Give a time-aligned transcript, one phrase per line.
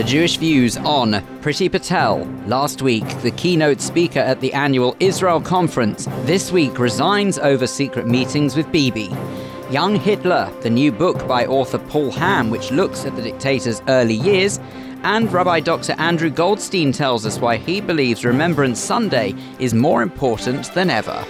[0.00, 2.24] The Jewish views on Priti Patel.
[2.46, 8.06] Last week, the keynote speaker at the annual Israel conference, this week resigns over secret
[8.06, 9.10] meetings with Bibi.
[9.70, 14.14] Young Hitler, the new book by author Paul Ham, which looks at the dictator's early
[14.14, 14.58] years.
[15.02, 15.92] And Rabbi Dr.
[15.98, 21.26] Andrew Goldstein tells us why he believes Remembrance Sunday is more important than ever.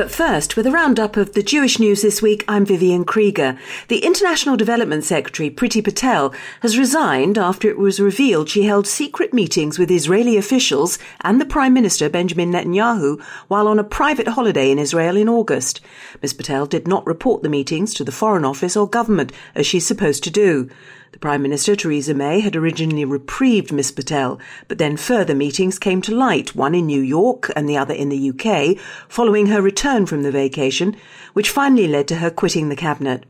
[0.00, 3.58] But first, with a roundup of the Jewish news this week, I'm Vivian Krieger.
[3.88, 6.32] The International Development Secretary, Priti Patel,
[6.62, 11.44] has resigned after it was revealed she held secret meetings with Israeli officials and the
[11.44, 15.82] Prime Minister, Benjamin Netanyahu, while on a private holiday in Israel in August.
[16.22, 16.32] Ms.
[16.32, 20.24] Patel did not report the meetings to the Foreign Office or government, as she's supposed
[20.24, 20.70] to do.
[21.12, 26.00] The Prime Minister, Theresa May, had originally reprieved Miss Patel, but then further meetings came
[26.02, 30.06] to light, one in New York and the other in the UK, following her return
[30.06, 30.96] from the vacation,
[31.32, 33.24] which finally led to her quitting the cabinet.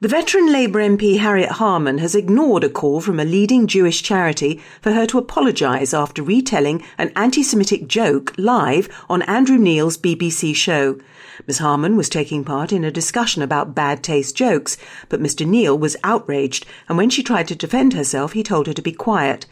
[0.00, 4.60] The veteran Labour MP Harriet Harman has ignored a call from a leading Jewish charity
[4.80, 10.54] for her to apologise after retelling an anti Semitic joke live on Andrew Neil's BBC
[10.54, 11.00] show.
[11.46, 14.76] Miss Harman was taking part in a discussion about bad taste jokes,
[15.08, 15.46] but Mr.
[15.46, 18.92] Neil was outraged, and when she tried to defend herself, he told her to be
[18.92, 19.46] quiet.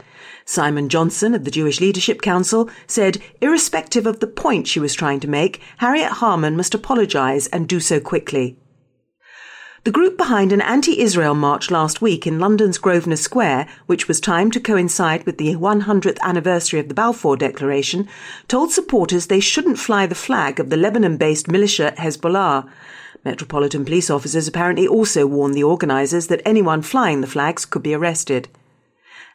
[0.45, 5.19] Simon Johnson of the Jewish Leadership Council said, irrespective of the point she was trying
[5.19, 8.57] to make, Harriet Harman must apologise and do so quickly.
[9.87, 14.51] The group behind an anti-Israel march last week in London's Grosvenor Square, which was timed
[14.51, 18.05] to coincide with the 100th anniversary of the Balfour Declaration,
[18.49, 22.69] told supporters they shouldn't fly the flag of the Lebanon-based militia Hezbollah.
[23.23, 27.93] Metropolitan police officers apparently also warned the organisers that anyone flying the flags could be
[27.93, 28.49] arrested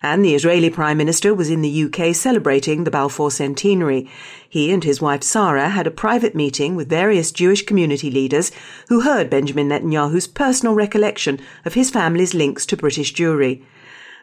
[0.03, 4.11] and the Israeli Prime Minister was in the UK celebrating the Balfour centenary.
[4.49, 8.51] He and his wife Sarah had a private meeting with various Jewish community leaders
[8.89, 13.63] who heard Benjamin Netanyahu's personal recollection of his family's links to British Jewry.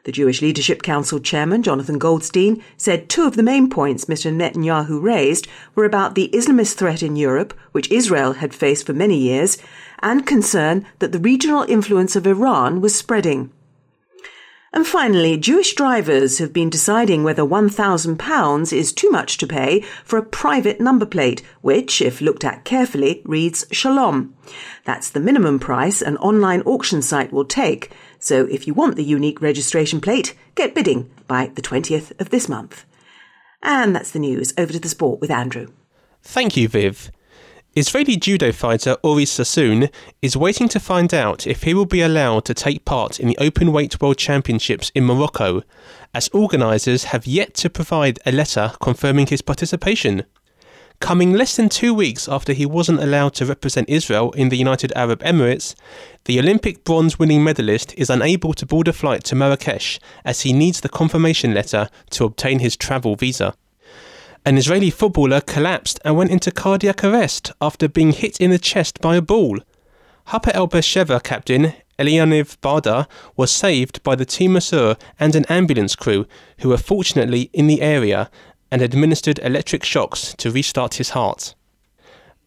[0.05, 4.33] The Jewish Leadership Council chairman, Jonathan Goldstein, said two of the main points Mr.
[4.33, 9.17] Netanyahu raised were about the Islamist threat in Europe, which Israel had faced for many
[9.17, 9.57] years,
[10.01, 13.51] and concern that the regional influence of Iran was spreading.
[14.71, 20.17] And finally, Jewish drivers have been deciding whether £1,000 is too much to pay for
[20.17, 24.35] a private number plate, which, if looked at carefully, reads Shalom.
[24.85, 27.91] That's the minimum price an online auction site will take.
[28.19, 32.47] So if you want the unique registration plate, get bidding by the 20th of this
[32.47, 32.85] month.
[33.63, 34.53] And that's the news.
[34.57, 35.73] Over to the sport with Andrew.
[36.21, 37.11] Thank you, Viv.
[37.79, 39.89] Israeli judo fighter Ori Sasson
[40.21, 43.37] is waiting to find out if he will be allowed to take part in the
[43.37, 45.63] Open Weight World Championships in Morocco,
[46.13, 50.25] as organisers have yet to provide a letter confirming his participation.
[50.99, 54.91] Coming less than two weeks after he wasn't allowed to represent Israel in the United
[54.93, 55.73] Arab Emirates,
[56.25, 60.51] the Olympic bronze winning medalist is unable to board a flight to Marrakesh as he
[60.51, 63.53] needs the confirmation letter to obtain his travel visa.
[64.45, 69.01] An Israeli footballer collapsed and went into cardiac arrest after being hit in the chest
[69.01, 69.59] by a ball.
[70.27, 76.25] Hapoel Beersheva captain Elyaniv Barda was saved by the team masseur and an ambulance crew
[76.59, 78.31] who were fortunately in the area
[78.71, 81.53] and administered electric shocks to restart his heart.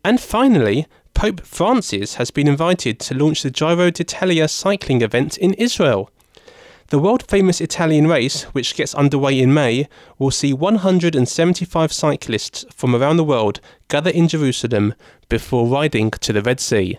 [0.04, 5.52] And finally, Pope Francis has been invited to launch the Giro d'Italia cycling event in
[5.54, 6.10] Israel.
[6.92, 9.88] The world famous Italian race, which gets underway in May,
[10.18, 14.92] will see 175 cyclists from around the world gather in Jerusalem
[15.30, 16.98] before riding to the Red Sea.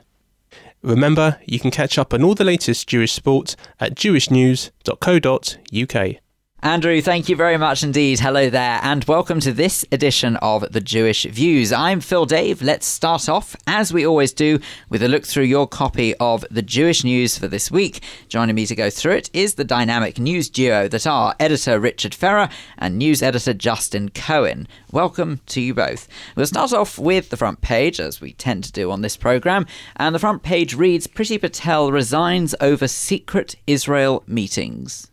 [0.82, 6.16] Remember, you can catch up on all the latest Jewish sport at jewishnews.co.uk.
[6.64, 8.22] Andrew, thank you very much indeed.
[8.22, 11.74] Hello there, and welcome to this edition of The Jewish Views.
[11.74, 12.62] I'm Phil Dave.
[12.62, 16.62] Let's start off, as we always do, with a look through your copy of the
[16.62, 18.02] Jewish News for this week.
[18.30, 22.16] Joining me to go through it is the dynamic news duo that are editor Richard
[22.16, 22.48] Ferrer
[22.78, 24.66] and news editor Justin Cohen.
[24.90, 26.08] Welcome to you both.
[26.38, 29.66] We'll start off with the front page, as we tend to do on this programme,
[29.98, 35.10] and the front page reads Priti Patel resigns over secret Israel meetings.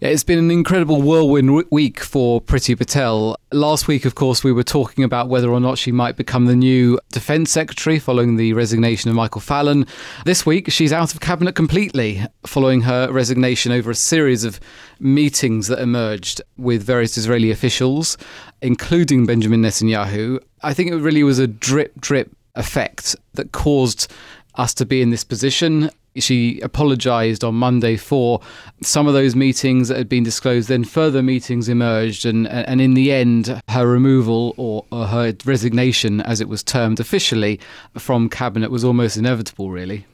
[0.00, 3.36] Yeah, it's been an incredible whirlwind week for Priti Patel.
[3.52, 6.56] Last week, of course, we were talking about whether or not she might become the
[6.56, 9.86] new Defence Secretary following the resignation of Michael Fallon.
[10.24, 14.60] This week, she's out of cabinet completely following her resignation over a series of
[14.98, 18.16] meetings that emerged with various Israeli officials,
[18.62, 20.40] including Benjamin Netanyahu.
[20.62, 24.10] I think it really was a drip drip effect that caused
[24.56, 25.90] us to be in this position.
[26.16, 28.40] She apologised on Monday for
[28.82, 30.68] some of those meetings that had been disclosed.
[30.68, 36.20] Then further meetings emerged, and, and in the end, her removal or, or her resignation,
[36.22, 37.60] as it was termed officially,
[37.96, 40.06] from cabinet was almost inevitable, really.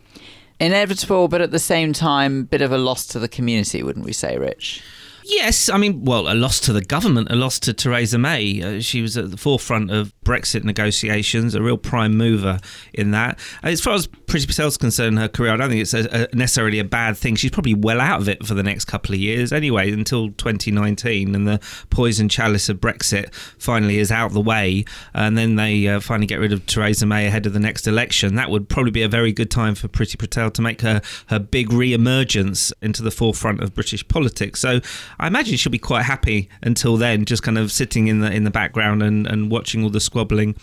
[0.58, 4.12] Inevitable, but at the same time, bit of a loss to the community, wouldn't we
[4.12, 4.82] say, Rich?
[5.28, 8.62] Yes, I mean, well, a loss to the government, a loss to Theresa May.
[8.62, 12.60] Uh, she was at the forefront of Brexit negotiations, a real prime mover
[12.94, 13.40] in that.
[13.64, 16.78] As far as Priti Patel's concerned, her career, I don't think it's a, a necessarily
[16.78, 17.34] a bad thing.
[17.34, 21.34] She's probably well out of it for the next couple of years anyway, until 2019,
[21.34, 25.98] and the poison chalice of Brexit finally is out the way, and then they uh,
[25.98, 28.36] finally get rid of Theresa May ahead of the next election.
[28.36, 31.40] That would probably be a very good time for Priti Patel to make her, her
[31.40, 34.60] big re-emergence into the forefront of British politics.
[34.60, 34.80] So
[35.18, 38.44] I imagine she'll be quite happy until then, just kind of sitting in the in
[38.44, 40.56] the background and, and watching all the squabbling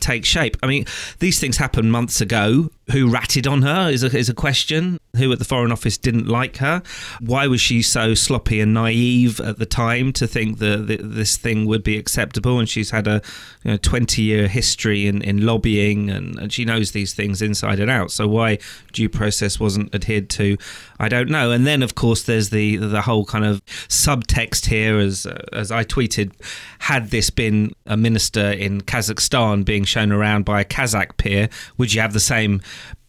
[0.00, 0.56] take shape.
[0.62, 0.84] I mean,
[1.18, 2.70] these things happened months ago.
[2.92, 4.98] Who ratted on her is a, is a question.
[5.14, 6.82] Who at the Foreign Office didn't like her?
[7.20, 11.66] Why was she so sloppy and naive at the time to think that, this thing
[11.66, 12.58] would be acceptable?
[12.58, 13.22] And she's had a
[13.62, 17.78] you know, 20 year history in, in lobbying and, and she knows these things inside
[17.78, 18.10] and out.
[18.10, 18.58] So why
[18.92, 20.56] due process wasn't adhered to,
[20.98, 21.52] I don't know.
[21.52, 23.62] And then, of course, there's the the whole kind of
[24.04, 26.32] subtext here, as as I tweeted,
[26.78, 31.92] had this been a minister in Kazakhstan being shown around by a Kazakh peer, would
[31.92, 32.60] you have the same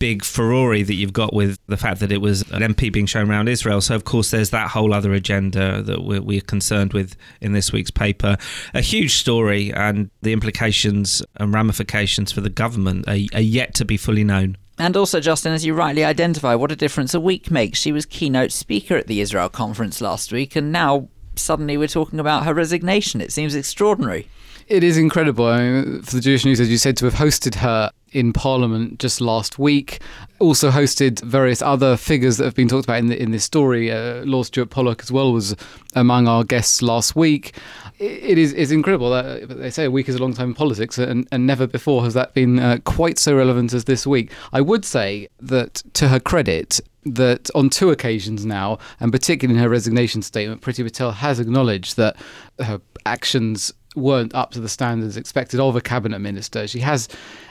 [0.01, 3.29] big furore that you've got with the fact that it was an MP being shown
[3.29, 3.81] around Israel.
[3.81, 7.71] So, of course, there's that whole other agenda that we're, we're, concerned with in this
[7.71, 8.35] week's paper.
[8.73, 13.85] A huge story, and the implications and ramifications for the government are, are yet to
[13.85, 14.57] be fully known.
[14.81, 17.77] And also, Justin, as you rightly identify, what a difference a week makes.
[17.77, 22.19] She was keynote speaker at the Israel conference last week, and now suddenly we're talking
[22.19, 23.21] about her resignation.
[23.21, 24.27] It seems extraordinary.
[24.67, 25.45] It is incredible.
[25.45, 28.99] I mean, for the Jewish News, as you said, to have hosted her in Parliament
[28.99, 30.01] just last week.
[30.39, 33.91] Also hosted various other figures that have been talked about in the, in this story.
[33.91, 35.55] Uh, Lord Stuart Polak as well was
[35.93, 37.55] among our guests last week.
[38.01, 39.11] It, is it's incredible.
[39.11, 42.03] That, they say a week is a long time in politics, and, and never before
[42.03, 44.31] has that been uh, quite so relevant as this week.
[44.51, 49.63] I would say that to her credit, that on two occasions now, and particularly in
[49.63, 52.15] her resignation statement, Priti Patel has acknowledged that
[52.59, 56.67] her actions weren't up to the standards expected of a cabinet minister.
[56.67, 57.07] She has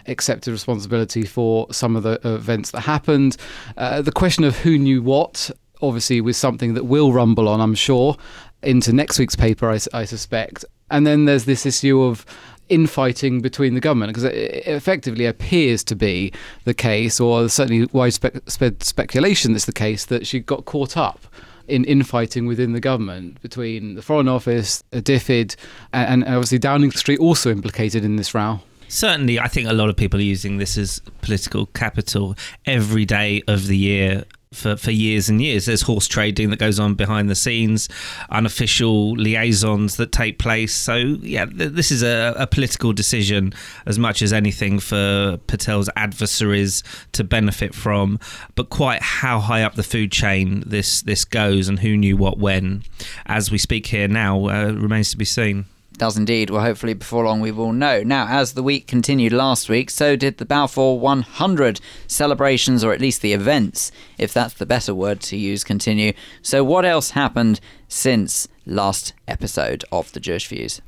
[0.06, 3.36] accepted responsibility for some of the events that happened.
[3.76, 5.50] Uh, the question of who knew what,
[5.80, 8.16] obviously, was something that will rumble on, I'm sure,
[8.62, 10.64] into next week's paper, I, I suspect.
[10.90, 12.26] And then there's this issue of
[12.68, 16.32] infighting between the government because it effectively appears to be
[16.64, 21.26] the case, or certainly widespread speculation that's the case, that she got caught up
[21.68, 25.56] in infighting within the government between the Foreign Office, DFID,
[25.92, 28.60] and, and obviously Downing Street also implicated in this row.
[28.88, 32.34] Certainly, I think a lot of people are using this as political capital
[32.66, 35.66] every day of the year for, for years and years.
[35.66, 37.88] There's horse trading that goes on behind the scenes,
[38.30, 40.74] unofficial liaisons that take place.
[40.74, 43.52] So, yeah, th- this is a, a, political decision
[43.86, 46.82] as much as anything for Patel's adversaries
[47.12, 48.18] to benefit from.
[48.56, 52.38] But quite how high up the food chain this, this goes and who knew what
[52.38, 52.82] when,
[53.26, 55.66] as we speak here now, uh, remains to be seen
[56.00, 56.48] does indeed.
[56.48, 58.02] Well, hopefully before long we will know.
[58.02, 63.02] Now, as the week continued last week, so did the Balfour 100 celebrations, or at
[63.02, 66.14] least the events, if that's the better word to use, continue.
[66.40, 70.80] So, what else happened since last episode of the Jewish Views?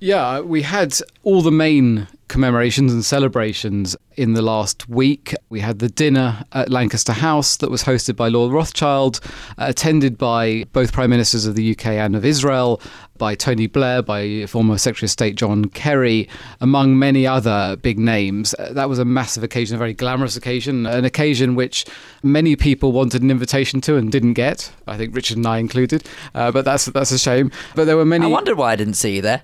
[0.00, 5.34] Yeah, we had all the main commemorations and celebrations in the last week.
[5.48, 9.20] We had the dinner at Lancaster House that was hosted by Lord Rothschild,
[9.58, 12.80] uh, attended by both Prime Ministers of the UK and of Israel,
[13.18, 16.28] by Tony Blair, by former Secretary of State John Kerry,
[16.60, 18.54] among many other big names.
[18.58, 21.84] Uh, that was a massive occasion, a very glamorous occasion, an occasion which
[22.22, 24.72] many people wanted an invitation to and didn't get.
[24.86, 26.04] I think Richard and I included,
[26.34, 27.50] uh, but that's that's a shame.
[27.74, 28.26] But there were many.
[28.26, 29.42] I wondered why I didn't see you there.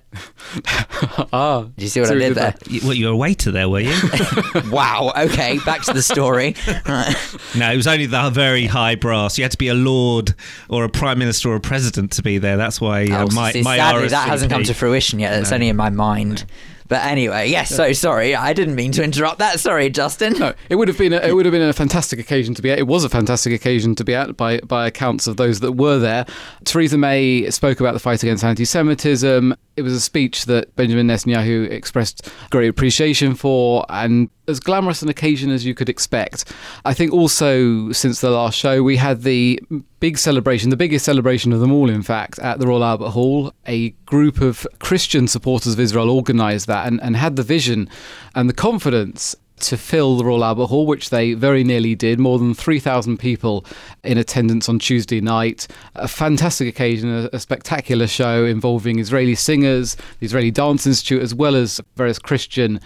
[1.33, 2.55] ah, did you see what I did there?
[2.83, 3.93] Well, you were a waiter there, were you?
[4.71, 5.13] wow.
[5.17, 6.55] Okay, back to the story.
[7.57, 9.39] no, it was only the very high brass.
[9.39, 10.35] You had to be a lord
[10.69, 12.57] or a prime minister or a president to be there.
[12.57, 15.39] That's why uh, oh, my, my sadly, that hasn't come to fruition yet.
[15.39, 15.57] It's no.
[15.57, 16.47] only in my mind.
[16.49, 16.55] No.
[16.93, 17.75] But anyway, yes.
[17.75, 19.59] So sorry, I didn't mean to interrupt that.
[19.59, 20.35] Sorry, Justin.
[20.35, 22.71] No, it would have been a, it would have been a fantastic occasion to be
[22.71, 22.79] at.
[22.79, 25.99] It was a fantastic occasion to be at by by accounts of those that were
[25.99, 26.27] there.
[26.65, 29.55] Theresa May spoke about the fight against anti-Semitism.
[29.79, 35.09] It was a speech that Benjamin Netanyahu expressed great appreciation for, and as glamorous an
[35.09, 36.53] occasion as you could expect.
[36.85, 39.61] I think also since the last show, we had the
[40.01, 43.53] big celebration, the biggest celebration of them all, in fact, at the Royal Albert Hall.
[43.67, 47.89] A group of Christian supporters of Israel organised that and, and had the vision
[48.35, 52.19] and the confidence to fill the Royal Albert Hall, which they very nearly did.
[52.19, 53.65] More than 3,000 people
[54.03, 55.69] in attendance on Tuesday night.
[55.95, 61.35] A fantastic occasion, a, a spectacular show involving Israeli singers, the Israeli Dance Institute, as
[61.35, 62.81] well as various Christian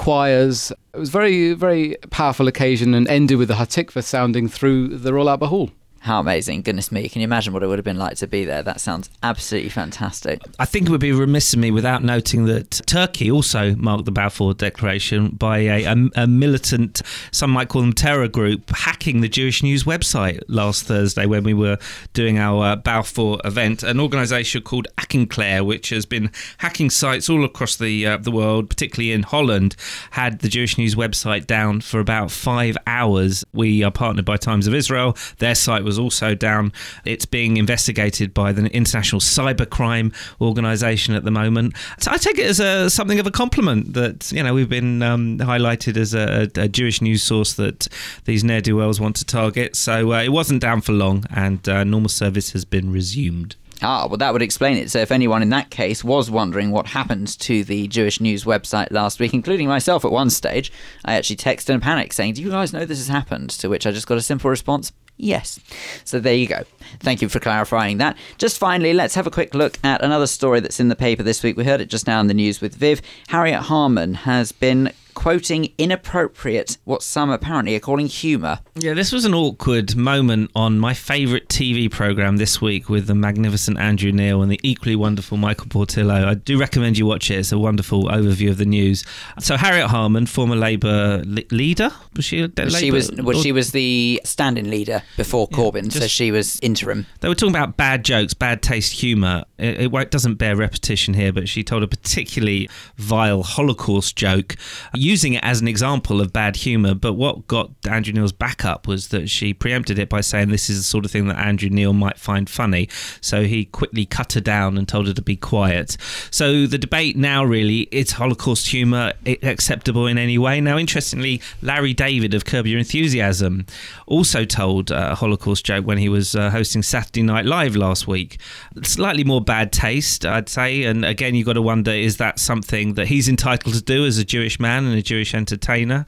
[0.00, 0.72] choirs.
[0.94, 5.12] It was a very, very powerful occasion and ended with the Hatikva sounding through the
[5.12, 5.70] Royal Albert Hall.
[6.00, 6.62] How amazing.
[6.62, 7.10] Goodness me.
[7.10, 8.62] Can you imagine what it would have been like to be there?
[8.62, 10.40] That sounds absolutely fantastic.
[10.58, 14.10] I think it would be remiss of me without noting that Turkey also marked the
[14.10, 17.02] Balfour Declaration by a, a, a, militant,
[17.32, 21.52] some might call them terror group, hacking the Jewish News website last Thursday when we
[21.52, 21.76] were
[22.14, 23.82] doing our uh, Balfour event.
[23.82, 28.70] An organisation called Ackenclair, which has been hacking sites all across the, uh, the world,
[28.70, 29.76] particularly in Holland,
[30.12, 33.44] had the Jewish News website down for about five hours.
[33.52, 35.14] We are partnered by Times of Israel.
[35.40, 36.72] Their site was was also down.
[37.04, 41.74] It's being investigated by the International Cybercrime Organization at the moment.
[41.98, 45.02] So I take it as a, something of a compliment that you know we've been
[45.02, 47.88] um, highlighted as a, a, Jewish news source that
[48.26, 49.74] these ne'er do wells want to target.
[49.74, 53.56] So uh, it wasn't down for long, and uh, normal service has been resumed.
[53.82, 54.90] Ah, well, that would explain it.
[54.90, 58.90] So, if anyone in that case was wondering what happened to the Jewish News website
[58.90, 60.70] last week, including myself at one stage,
[61.04, 63.50] I actually texted in panic saying, Do you guys know this has happened?
[63.50, 65.60] To which I just got a simple response Yes.
[66.04, 66.62] So there you go.
[67.00, 68.16] Thank you for clarifying that.
[68.38, 71.42] Just finally, let's have a quick look at another story that's in the paper this
[71.42, 71.56] week.
[71.56, 73.00] We heard it just now in the news with Viv.
[73.28, 78.60] Harriet Harman has been quoting inappropriate, what some apparently are calling humour.
[78.76, 83.14] Yeah, this was an awkward moment on my favourite TV programme this week with the
[83.14, 86.26] magnificent Andrew Neil and the equally wonderful Michael Portillo.
[86.26, 87.34] I do recommend you watch it.
[87.34, 89.04] It's a wonderful overview of the news.
[89.40, 92.40] So Harriet Harman, former Labour li- leader, was she?
[92.42, 92.70] Labour?
[92.70, 93.10] She was.
[93.12, 97.06] Well, she was the standing leader before Corbyn, yeah, just, so she was interim.
[97.20, 99.44] They were talking about bad jokes, bad taste humour.
[99.58, 104.56] It, it doesn't bear repetition here, but she told a particularly vile Holocaust joke.
[104.94, 108.86] Using it as an example of bad humour, but what got Andrew Neil's back up
[108.86, 111.68] was that she preempted it by saying this is the sort of thing that Andrew
[111.68, 112.88] Neil might find funny.
[113.20, 115.96] So he quickly cut her down and told her to be quiet.
[116.30, 119.12] So the debate now really is Holocaust humour
[119.42, 120.60] acceptable in any way?
[120.60, 123.66] Now, interestingly, Larry David of Curb Your Enthusiasm
[124.06, 128.40] also told a Holocaust joke when he was uh, hosting Saturday Night Live last week.
[128.82, 130.84] Slightly more bad taste, I'd say.
[130.84, 134.18] And again, you've got to wonder is that something that he's entitled to do as
[134.18, 136.06] a Jewish man and a Jewish entertainer?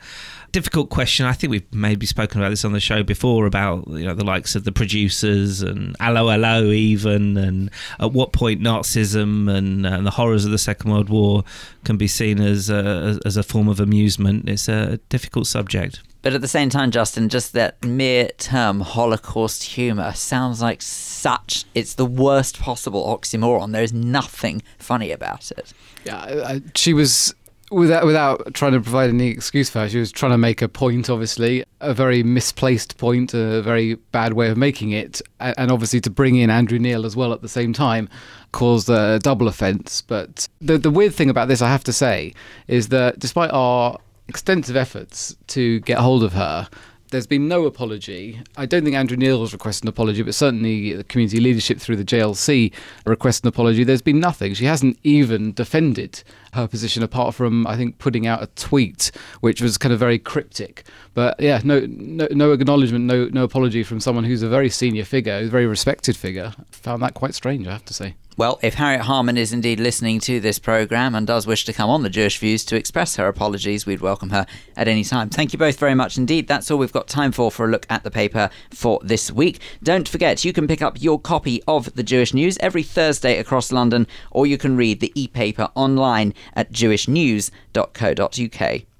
[0.53, 1.25] Difficult question.
[1.25, 4.25] I think we've maybe spoken about this on the show before about you know the
[4.25, 10.07] likes of the producers and Allo Allo even, and at what point Nazism and, and
[10.07, 11.43] the horrors of the Second World War
[11.85, 14.47] can be seen as a, as a form of amusement.
[14.47, 16.03] It's a difficult subject.
[16.23, 21.65] But at the same time, Justin, just that mere term Holocaust humour sounds like such.
[21.75, 23.73] It's the worst possible oxymoron.
[23.73, 25.73] There is nothing funny about it.
[26.05, 27.35] Yeah, she was
[27.73, 30.69] without without trying to provide any excuse for her, she was trying to make a
[30.69, 31.09] point.
[31.11, 36.11] Obviously, a very misplaced point, a very bad way of making it, and obviously to
[36.11, 38.09] bring in Andrew Neil as well at the same time
[38.53, 40.03] caused a double offence.
[40.03, 42.35] But the the weird thing about this, I have to say,
[42.69, 43.99] is that despite our
[44.29, 46.69] extensive efforts to get hold of her,
[47.13, 48.41] there's been no apology.
[48.57, 51.97] I don't think Andrew Neil has requested an apology, but certainly the community leadership through
[51.97, 52.73] the JLC
[53.05, 53.85] requested an apology.
[53.85, 54.55] There's been nothing.
[54.55, 56.25] She hasn't even defended
[56.55, 59.11] her position apart from I think putting out a tweet
[59.41, 60.85] which was kind of very cryptic.
[61.13, 65.05] But yeah, no no, no acknowledgement, no no apology from someone who's a very senior
[65.05, 66.55] figure, a very respected figure.
[66.71, 68.15] Found that quite strange, I have to say.
[68.39, 71.91] Well, if Harriet Harman is indeed listening to this programme and does wish to come
[71.91, 75.29] on the Jewish Views to express her apologies, we'd welcome her at any time.
[75.29, 76.49] Thank you both very much indeed.
[76.49, 79.61] That's all we've got time for for a look at the paper for this week.
[79.83, 83.71] Don't forget, you can pick up your copy of the Jewish News every Thursday across
[83.71, 88.92] London, or you can read the e paper online at jewishnews.co.uk.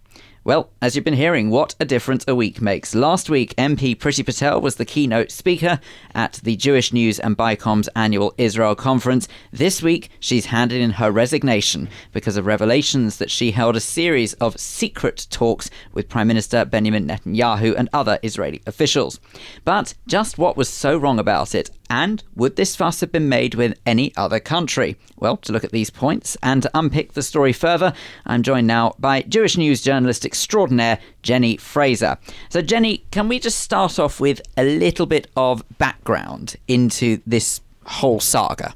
[0.45, 2.97] Well, as you've been hearing, what a difference a week makes.
[2.97, 5.79] Last week, MP Priti Patel was the keynote speaker
[6.17, 9.29] at the Jewish News and BICOM's annual Israel conference.
[9.53, 14.33] This week, she's handed in her resignation because of revelations that she held a series
[14.35, 19.21] of secret talks with Prime Minister Benjamin Netanyahu and other Israeli officials.
[19.65, 23.55] But just what was so wrong about it and would this fuss have been made
[23.55, 24.97] with any other country?
[25.17, 27.93] Well, to look at these points and to unpick the story further,
[28.25, 32.17] I'm joined now by Jewish news journalist extraordinaire Jenni Frazer.
[32.49, 37.61] So, Jenni, can we just start off with a little bit of background into this
[37.85, 38.75] whole saga?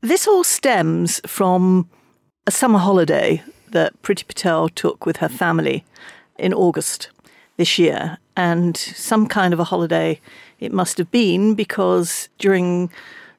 [0.00, 1.90] This all stems from
[2.46, 3.42] a summer holiday
[3.72, 5.84] that Priti Patel took with her family
[6.38, 7.10] in August
[7.56, 10.20] this year, and some kind of a holiday
[10.62, 12.90] it must have been because during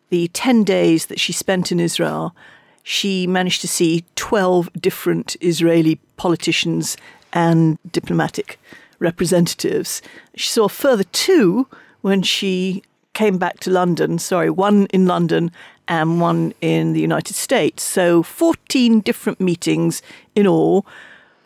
[0.09, 2.35] the 10 days that she spent in Israel,
[2.83, 6.97] she managed to see 12 different Israeli politicians
[7.31, 8.59] and diplomatic
[8.99, 10.01] representatives.
[10.35, 11.67] She saw further two
[12.01, 15.51] when she came back to London, sorry, one in London
[15.87, 17.83] and one in the United States.
[17.83, 20.01] So 14 different meetings
[20.35, 20.85] in all.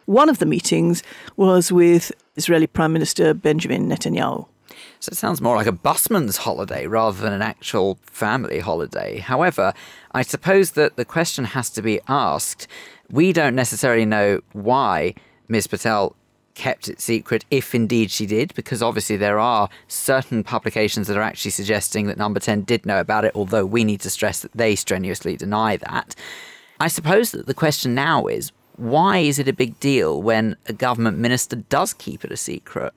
[0.06, 1.04] One of the meetings
[1.36, 4.48] was with Israeli Prime Minister Benjamin Netanyahu.
[5.00, 9.20] So it sounds more like a busman's holiday rather than an actual family holiday.
[9.20, 9.74] However,
[10.12, 12.68] I suppose that the question has to be asked.
[13.10, 15.16] We don't necessarily know why
[15.48, 15.68] Ms.
[15.68, 16.16] Patel
[16.58, 21.22] kept it secret, if indeed she did, because obviously there are certain publications that are
[21.22, 24.52] actually suggesting that Number 10 did know about it, although we need to stress that
[24.54, 26.16] they strenuously deny that.
[26.80, 30.74] I suppose that the question now is why is it a big deal when a
[30.74, 32.94] government minister does keep it a secret?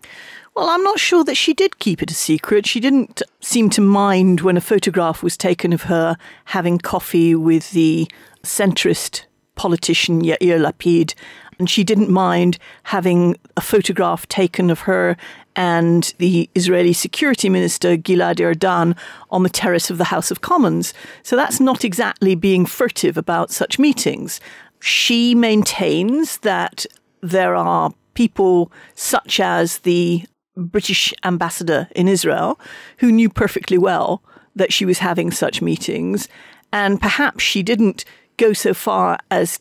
[0.57, 2.67] Well, I'm not sure that she did keep it a secret.
[2.67, 6.17] She didn't seem to mind when a photograph was taken of her
[6.47, 8.11] having coffee with the
[8.43, 11.15] centrist politician Yair Lapid,
[11.59, 15.17] and she didn't mind having a photograph taken of her
[15.55, 18.97] and the Israeli security minister Gilad Erdan
[19.31, 20.95] on the terrace of the House of Commons.
[21.23, 24.41] So that's not exactly being furtive about such meetings.
[24.81, 26.87] She maintains that
[27.21, 30.25] there are people such as the
[30.57, 32.61] British ambassador in Israel
[32.99, 34.23] who knew perfectly well
[34.57, 36.29] that she was having such meetings.
[36.73, 38.05] And perhaps she didn't
[38.37, 39.61] go so far as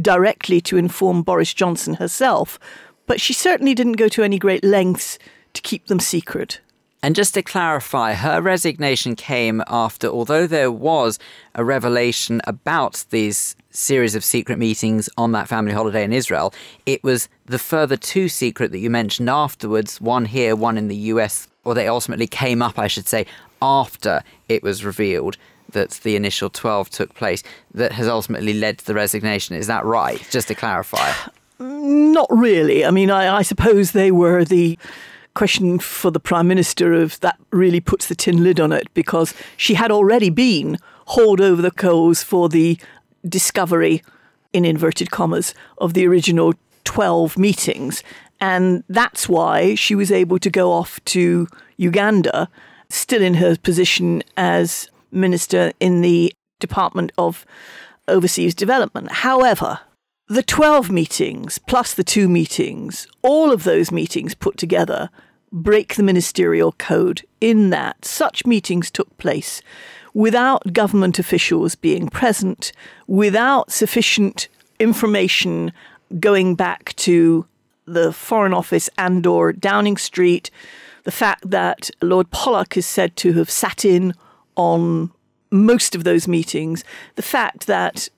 [0.00, 2.58] directly to inform Boris Johnson herself,
[3.06, 5.18] but she certainly didn't go to any great lengths
[5.52, 6.60] to keep them secret.
[7.04, 11.18] And just to clarify, her resignation came after, although there was
[11.54, 16.54] a revelation about these series of secret meetings on that family holiday in Israel,
[16.86, 20.96] it was the further two secret that you mentioned afterwards, one here, one in the
[21.12, 23.26] US, or they ultimately came up, I should say,
[23.60, 25.36] after it was revealed
[25.72, 27.42] that the initial 12 took place,
[27.74, 29.56] that has ultimately led to the resignation.
[29.56, 30.26] Is that right?
[30.30, 31.12] Just to clarify.
[31.58, 32.82] Not really.
[32.82, 34.78] I mean, I, I suppose they were the
[35.34, 39.34] question for the Prime Minister of that really puts the tin lid on it because
[39.56, 42.78] she had already been hauled over the coals for the
[43.28, 44.02] discovery,
[44.52, 48.02] in inverted commas, of the original 12 meetings.
[48.40, 52.48] And that's why she was able to go off to Uganda,
[52.88, 57.44] still in her position as Minister in the Department of
[58.08, 59.10] Overseas Development.
[59.10, 59.80] However,
[60.28, 65.10] the 12 meetings plus the two meetings, all of those meetings put together,
[65.52, 69.60] break the ministerial code in that such meetings took place
[70.14, 72.72] without government officials being present,
[73.06, 74.48] without sufficient
[74.80, 75.72] information
[76.20, 77.46] going back to
[77.84, 80.50] the Foreign Office and or Downing Street,
[81.02, 84.14] the fact that Lord Polak is said to have sat in
[84.56, 85.10] on
[85.50, 86.82] most of those meetings,
[87.16, 88.08] the fact that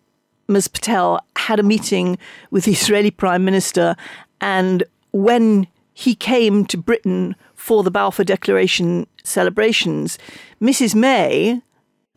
[0.48, 0.68] Ms.
[0.68, 2.18] Patel had a meeting
[2.50, 3.96] with the Israeli Prime Minister,
[4.40, 10.18] and when he came to Britain for the Balfour Declaration celebrations,
[10.60, 10.94] Mrs.
[10.94, 11.62] May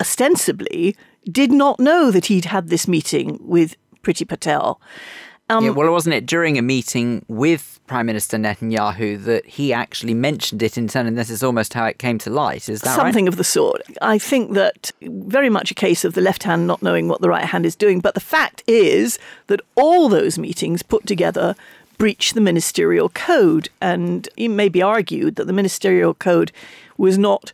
[0.02, 0.96] ostensibly
[1.32, 4.82] did not know that he'd had this meeting with Priti Patel.
[5.50, 10.14] Um, yeah, well, wasn't it during a meeting with Prime Minister Netanyahu that he actually
[10.14, 12.70] mentioned it in turn, and this is almost how it came to light?
[12.70, 13.34] Is that something right?
[13.34, 13.82] of the sort?
[14.02, 17.30] I think that very much a case of the left hand not knowing what the
[17.30, 18.00] right hand is doing.
[18.00, 21.56] But the fact is that all those meetings put together
[21.98, 26.52] breach the ministerial code, and it may be argued that the ministerial code
[26.98, 27.54] was not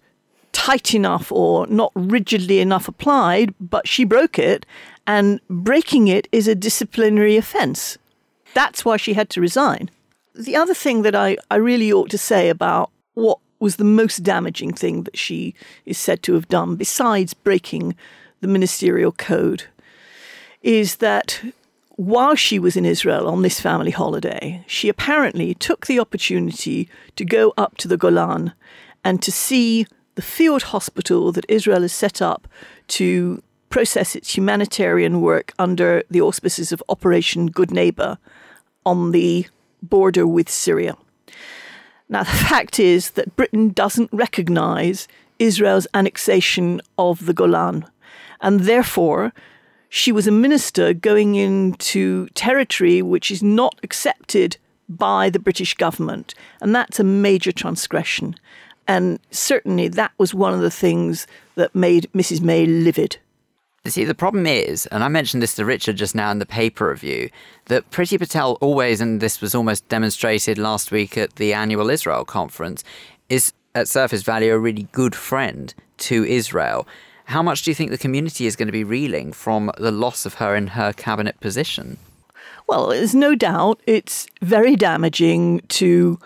[0.52, 4.66] tight enough or not rigidly enough applied, but she broke it,
[5.08, 7.98] and breaking it is a disciplinary offence.
[8.54, 9.90] That's why she had to resign.
[10.34, 14.24] The other thing that I, I really ought to say about what was the most
[14.24, 17.96] damaging thing that she is said to have done, besides breaking
[18.42, 19.64] the ministerial code,
[20.62, 21.42] is that
[21.92, 27.24] while she was in Israel on this family holiday, she apparently took the opportunity to
[27.24, 28.52] go up to the Golan
[29.04, 32.48] and to see the field hospital that Israel has set up
[32.88, 38.18] to process its humanitarian work under the auspices of Operation Good Neighbor
[38.86, 39.48] on the
[39.82, 40.96] border with Syria.
[42.08, 45.08] Now, the fact is that Britain doesn't recognize
[45.40, 47.86] Israel's annexation of the Golan,
[48.42, 49.34] and therefore
[49.90, 56.36] she was a minister going into territory which is not accepted by the British government,
[56.62, 58.36] and that's a major transgression.
[58.88, 61.26] And certainly that was one of the things
[61.56, 62.42] that made Mrs.
[62.42, 63.18] May livid.
[63.88, 66.90] See, the problem is, and I mentioned this to Richard just now in the paper
[66.90, 67.30] review,
[67.66, 72.26] that Priti Patel always, and this was almost demonstrated last week at the annual Israel
[72.26, 72.84] conference,
[73.30, 76.88] is at surface value a really good friend to Israel.
[77.26, 80.26] How much do you think the community is going to be reeling from the loss
[80.26, 81.98] of her in her cabinet position?
[82.68, 86.20] Well, there's no doubt it's very damaging to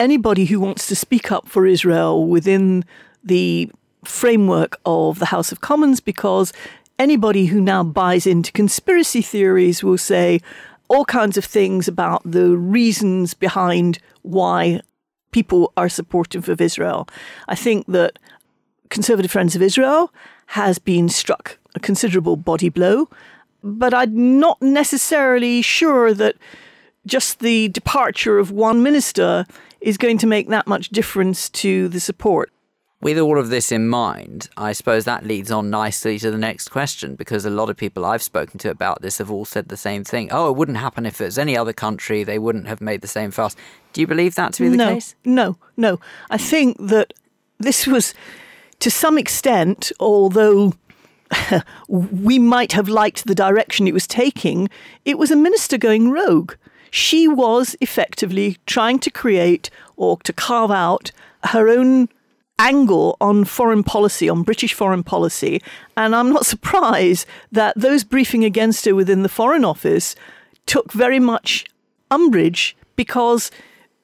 [0.00, 2.84] anybody who wants to speak up for Israel within
[3.22, 3.70] the
[4.04, 6.52] framework of the House of Commons because
[6.98, 10.40] anybody who now buys into conspiracy theories will say
[10.88, 14.80] all kinds of things about the reasons behind why
[15.30, 17.08] people are supportive of Israel.
[17.48, 18.18] I think that
[18.90, 20.12] Conservative Friends of Israel
[20.46, 23.08] has been struck a considerable body blow,
[23.62, 26.36] but I'm not necessarily sure that
[27.06, 29.46] just the departure of one minister
[29.80, 32.51] is going to make that much difference to the support.
[33.02, 36.68] With all of this in mind, I suppose that leads on nicely to the next
[36.68, 39.76] question because a lot of people I've spoken to about this have all said the
[39.76, 40.28] same thing.
[40.30, 42.22] Oh, it wouldn't happen if it was any other country.
[42.22, 43.56] They wouldn't have made the same fuss.
[43.92, 45.16] Do you believe that to be the no, case?
[45.24, 45.98] No, no.
[46.30, 47.12] I think that
[47.58, 48.14] this was,
[48.78, 50.74] to some extent, although
[51.88, 54.70] we might have liked the direction it was taking,
[55.04, 56.54] it was a minister going rogue.
[56.92, 61.10] She was effectively trying to create or to carve out
[61.46, 62.08] her own
[62.62, 65.60] angle on foreign policy, on British foreign policy.
[65.96, 70.14] And I'm not surprised that those briefing against her within the Foreign Office
[70.64, 71.66] took very much
[72.10, 73.50] umbrage because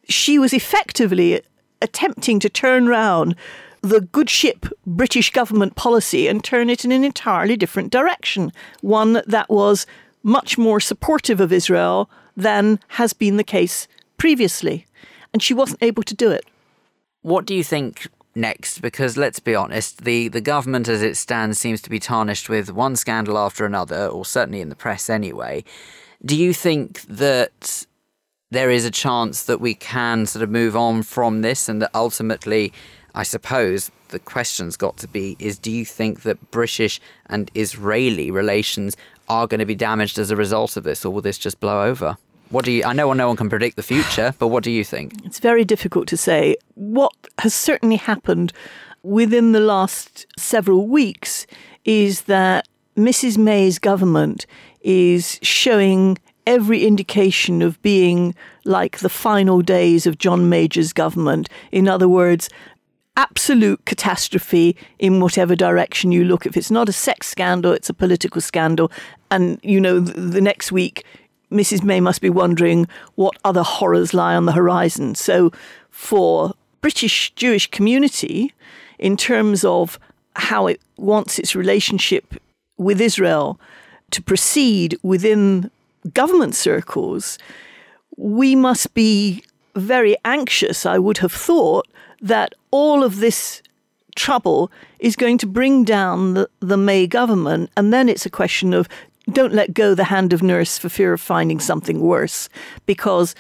[0.09, 1.41] she was effectively
[1.81, 3.37] attempting to turn round
[3.81, 9.23] the good ship British government policy and turn it in an entirely different direction, one
[9.25, 9.87] that was
[10.25, 14.85] much more supportive of Israel than has been the case previously.
[15.33, 16.45] And she wasn't able to do it.
[17.23, 21.59] What do you think next because let's be honest, the, the government as it stands
[21.61, 25.65] seems to be tarnished with one scandal after another, or certainly in the press anyway.
[26.25, 27.87] Do you think that
[28.51, 31.91] there is a chance that we can sort of move on from this and that
[31.95, 32.73] ultimately,
[33.15, 38.31] I suppose, the question's got to be is do you think that British and Israeli
[38.31, 38.97] relations
[39.29, 41.83] are going to be damaged as a result of this, or will this just blow
[41.83, 42.17] over?
[42.51, 42.85] What do you?
[42.85, 45.13] I know no one can predict the future, but what do you think?
[45.25, 46.57] It's very difficult to say.
[46.75, 48.53] What has certainly happened
[49.03, 51.47] within the last several weeks
[51.85, 53.39] is that Mrs.
[53.39, 54.47] May's government
[54.81, 58.35] is showing every indication of being
[58.65, 61.49] like the final days of John Major's government.
[61.71, 62.49] In other words,
[63.19, 66.47] absolute catastrophe in whatever direction you look.
[66.47, 68.91] If it's not a sex scandal, it's a political scandal.
[69.31, 71.05] And, you know, the next week
[71.51, 71.83] Mrs.
[71.83, 75.15] May must be wondering what other horrors lie on the horizon.
[75.15, 75.51] So,
[75.91, 78.53] for British Jewish community,
[78.99, 79.99] in terms of
[80.37, 82.35] how it wants its relationship
[82.77, 83.59] with Israel
[84.11, 85.71] to proceed within
[86.15, 87.39] government circles,
[88.17, 89.43] we must be
[89.75, 91.87] very anxious, I would have thought,
[92.21, 93.63] that all of this
[94.17, 97.71] trouble is going to bring down the, the May government.
[97.77, 98.89] And then it's a question of
[99.31, 102.49] don't let go the hand of nurse for fear of finding something worse,
[102.87, 103.35] because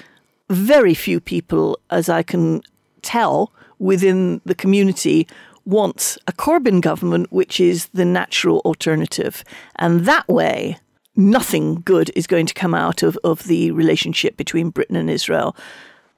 [0.50, 2.62] very few people, as I can
[3.02, 5.26] tell within the community,
[5.64, 9.44] wants a Corbyn government, which is the natural alternative.
[9.76, 10.78] And that way,
[11.14, 15.54] nothing good is going to come out of, of the relationship between Britain and Israel.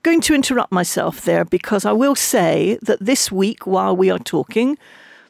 [0.02, 4.18] Going to interrupt myself there because I will say that this week, while we are
[4.18, 4.78] talking,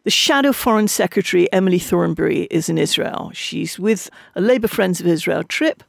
[0.05, 3.31] the shadow foreign secretary, Emily Thornberry, is in Israel.
[3.35, 5.83] She's with a Labour Friends of Israel trip.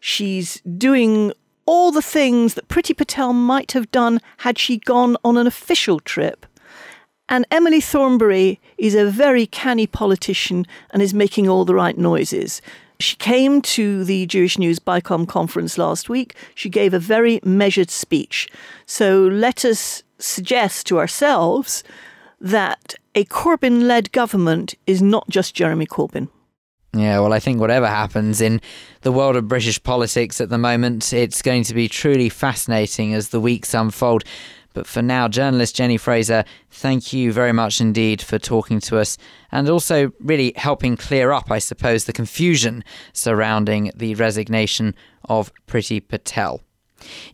[0.00, 1.32] She's doing
[1.64, 6.00] all the things that Priti Patel might have done had she gone on an official
[6.00, 6.44] trip.
[7.28, 12.60] And Emily Thornberry is a very canny politician and is making all the right noises.
[12.98, 16.34] She came to the Jewish News BICOM conference last week.
[16.54, 18.48] She gave a very measured speech.
[18.86, 21.82] So let us suggest to ourselves
[22.42, 26.28] that a Corbyn led government is not just Jeremy Corbyn.
[26.94, 28.60] Yeah, well, I think whatever happens in
[29.00, 33.30] the world of British politics at the moment, it's going to be truly fascinating as
[33.30, 34.24] the weeks unfold.
[34.74, 39.16] But for now, journalist Jenni Frazer, thank you very much indeed for talking to us
[39.50, 46.06] and also really helping clear up, I suppose, the confusion surrounding the resignation of Priti
[46.06, 46.60] Patel.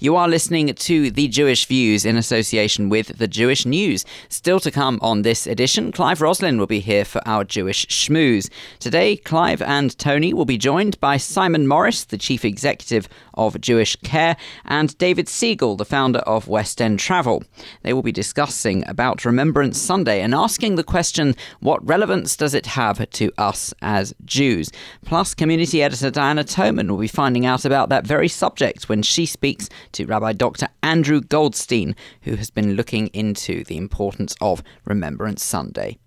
[0.00, 4.04] You are listening to The Jewish Views in association with The Jewish News.
[4.28, 8.50] Still to come on this edition, Clive Roslin will be here for our Jewish schmooze.
[8.78, 13.96] Today, Clive and Tony will be joined by Simon Morris, the Chief Executive of Jewish
[13.96, 17.42] Care, and David Siegel, the founder of West End Travel.
[17.82, 22.66] They will be discussing about Remembrance Sunday and asking the question, what relevance does it
[22.66, 24.70] have to us as Jews?
[25.04, 29.24] Plus, community editor Diana Toman will be finding out about that very subject when she
[29.24, 30.66] speaks speaks to Rabbi Dr.
[30.82, 35.98] Andrew Goldstein, who has been looking into the importance of Remembrance Sunday.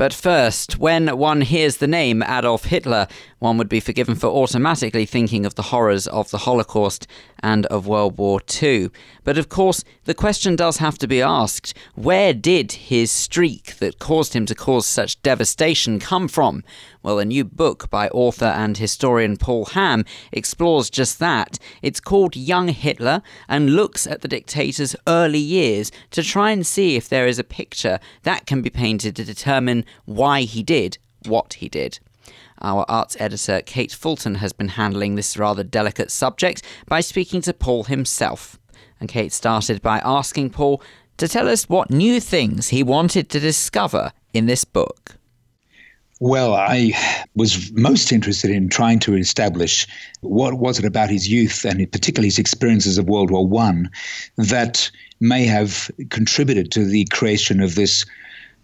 [0.00, 3.06] But first, when one hears the name Adolf Hitler,
[3.38, 7.06] one would be forgiven for automatically thinking of the horrors of the Holocaust
[7.40, 8.88] and of World War II.
[9.24, 13.98] But of course, the question does have to be asked where did his streak that
[13.98, 16.64] caused him to cause such devastation come from?
[17.02, 21.58] Well, a new book by author and historian Paul Ham explores just that.
[21.80, 26.96] It's called Young Hitler and looks at the dictator's early years to try and see
[26.96, 31.54] if there is a picture that can be painted to determine why he did what
[31.54, 32.00] he did.
[32.60, 37.54] Our arts editor Kate Fulton has been handling this rather delicate subject by speaking to
[37.54, 38.58] Paul himself.
[39.00, 40.82] And Kate started by asking Paul
[41.16, 45.16] to tell us what new things he wanted to discover in this book.
[46.22, 46.92] Well, I
[47.34, 49.86] was most interested in trying to establish
[50.20, 53.90] what was it about his youth and particularly his experiences of World War One
[54.36, 58.04] that may have contributed to the creation of this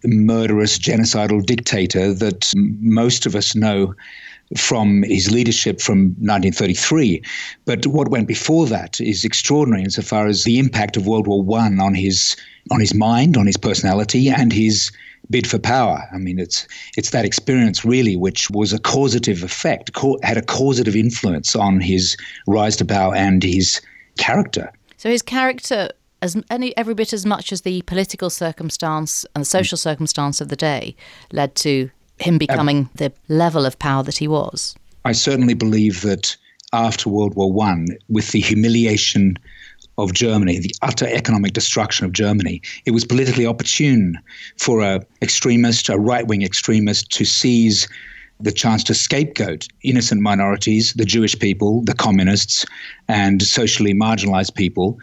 [0.03, 3.95] murderous, genocidal dictator that most of us know
[4.55, 7.23] from his leadership from 1933.
[7.65, 11.79] But what went before that is extraordinary insofar as the impact of World War One
[11.79, 12.35] on his
[12.69, 14.91] on his mind, on his personality, and his
[15.29, 16.07] bid for power.
[16.13, 19.91] I mean, it's it's that experience really which was a causative effect,
[20.23, 23.81] had a causative influence on his rise to power and his
[24.17, 24.71] character.
[24.97, 25.89] So his character
[26.21, 30.49] as any, every bit as much as the political circumstance and the social circumstance of
[30.49, 30.95] the day
[31.31, 34.75] led to him becoming the level of power that he was.
[35.05, 36.35] I certainly believe that
[36.73, 39.37] after World War One, with the humiliation
[39.97, 44.17] of Germany, the utter economic destruction of Germany, it was politically opportune
[44.57, 47.87] for a extremist, a right-wing extremist, to seize
[48.39, 52.65] the chance to scapegoat innocent minorities, the Jewish people, the communists,
[53.07, 54.99] and socially marginalized people.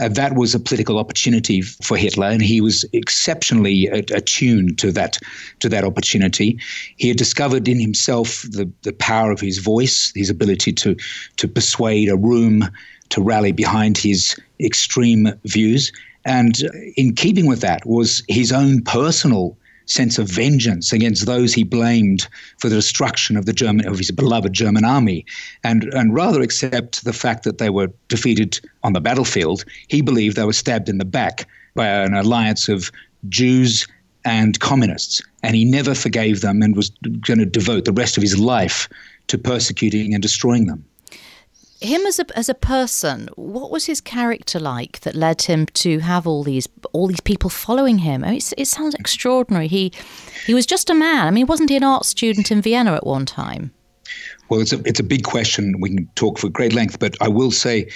[0.00, 5.18] Uh, that was a political opportunity for Hitler, and he was exceptionally attuned to that
[5.60, 6.58] to that opportunity.
[6.96, 10.94] He had discovered in himself the, the power of his voice, his ability to
[11.38, 12.70] to persuade a room
[13.10, 15.92] to rally behind his extreme views,
[16.24, 16.62] and
[16.96, 22.26] in keeping with that was his own personal sense of vengeance against those he blamed
[22.58, 25.24] for the destruction of the German of his beloved German army,
[25.62, 29.64] and and rather accept the fact that they were defeated on the battlefield.
[29.88, 32.90] He believed they were stabbed in the back by an alliance of
[33.28, 33.86] Jews
[34.24, 36.90] and communists, and he never forgave them and was
[37.20, 38.88] going to devote the rest of his life
[39.28, 40.84] to persecuting and destroying them
[41.80, 45.98] him as a as a person, what was his character like that led him to
[45.98, 48.24] have all these all these people following him?
[48.24, 49.68] I mean, it sounds extraordinary.
[49.68, 49.92] He
[50.46, 51.26] he was just a man.
[51.26, 53.72] I mean, wasn't he an art student in Vienna at one time?
[54.48, 55.80] Well, it's a it's a big question.
[55.80, 57.88] We can talk for great length, but I will say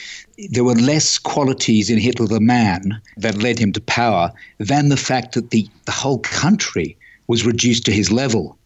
[0.51, 4.97] there were less qualities in Hitler the man that led him to power than the
[4.97, 6.97] fact that the the whole country
[7.29, 8.59] was reduced to his level.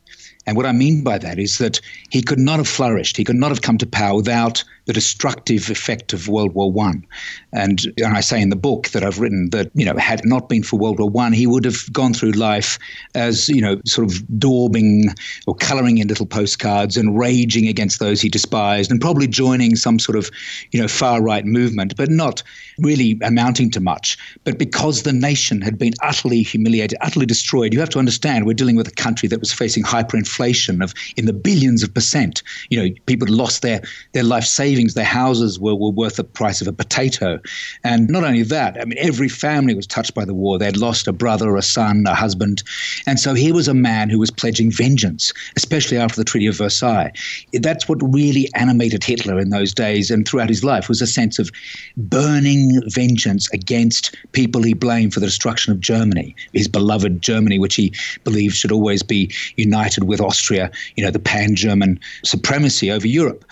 [0.46, 1.80] And what I mean by that is that
[2.10, 5.70] he could not have flourished, he could not have come to power without the destructive
[5.70, 7.06] effect of World War One.
[7.54, 10.26] And, and I say in the book that I've written that, you know, had it
[10.26, 12.78] not been for World War One, he would have gone through life
[13.14, 15.04] as, you know, sort of daubing
[15.46, 19.98] or colouring in little postcards and raging against those he despised and probably joining some
[19.98, 20.30] sort of,
[20.72, 22.42] you know, far right movement, but not
[22.78, 24.18] really amounting to much.
[24.44, 28.52] But because the nation had been utterly humiliated, utterly destroyed, you have to understand we're
[28.52, 32.42] dealing with a country that was facing hyperinflation of in the billions of percent.
[32.70, 36.60] You know, people lost their, their life savings their houses were, were worth the price
[36.60, 37.40] of a potato.
[37.82, 40.58] And not only that, I mean, every family was touched by the war.
[40.58, 42.62] They'd lost a brother, a son, a husband.
[43.06, 46.56] And so here was a man who was pledging vengeance, especially after the Treaty of
[46.56, 47.12] Versailles.
[47.52, 51.38] That's what really animated Hitler in those days and throughout his life was a sense
[51.38, 51.50] of
[51.96, 57.74] burning vengeance against people he blamed for the destruction of Germany, his beloved Germany, which
[57.74, 57.92] he
[58.24, 63.44] believed should always be united with Austria, you know, the pan-German supremacy over Europe.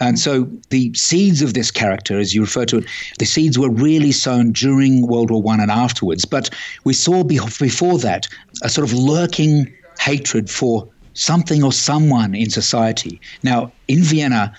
[0.00, 2.84] And so the seeds of this character, as you refer to it,
[3.18, 6.24] the seeds were really sown during World War One and afterwards.
[6.24, 6.48] But
[6.84, 8.26] we saw before that
[8.62, 13.20] a sort of lurking hatred for something or someone in society.
[13.42, 14.56] Now, in Vienna,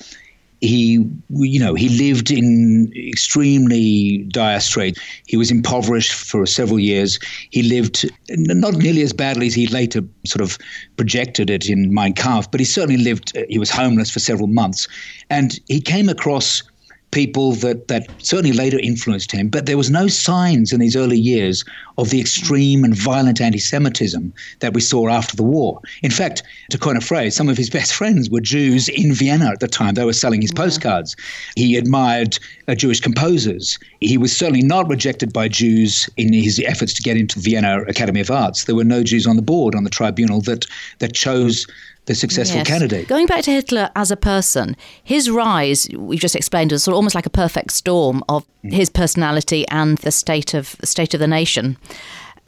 [0.62, 5.00] he you know he lived in extremely dire straits.
[5.26, 7.20] He was impoverished for several years.
[7.50, 10.58] He lived not nearly as badly as he later sort of
[10.98, 14.48] projected it in Mein Kampf but he certainly lived uh, he was homeless for several
[14.48, 14.88] months.
[15.30, 16.64] And he came across
[17.12, 21.20] people that, that certainly later influenced him, but there was no signs in these early
[21.20, 21.64] years
[21.98, 25.80] of the extreme and violent anti Semitism that we saw after the war.
[26.02, 29.50] In fact, to coin a phrase, some of his best friends were Jews in Vienna
[29.50, 29.94] at the time.
[29.94, 31.16] They were selling his postcards.
[31.56, 33.78] He admired uh, Jewish composers.
[34.00, 37.82] He was certainly not rejected by Jews in his efforts to get into the Vienna
[37.84, 38.64] Academy of Arts.
[38.64, 40.66] There were no Jews on the board on the tribunal that,
[41.00, 41.68] that chose
[42.06, 42.68] the successful Yes.
[42.68, 43.08] candidate.
[43.08, 46.98] Going back to Hitler as a person, his rise, we've just explained, was sort of
[46.98, 48.74] almost like a perfect storm of Mm.
[48.74, 51.78] his personality and the state of the state of the nation.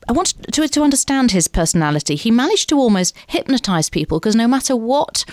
[0.10, 2.16] I want to, to understand his personality.
[2.16, 5.24] He managed to almost hypnotize people because no matter what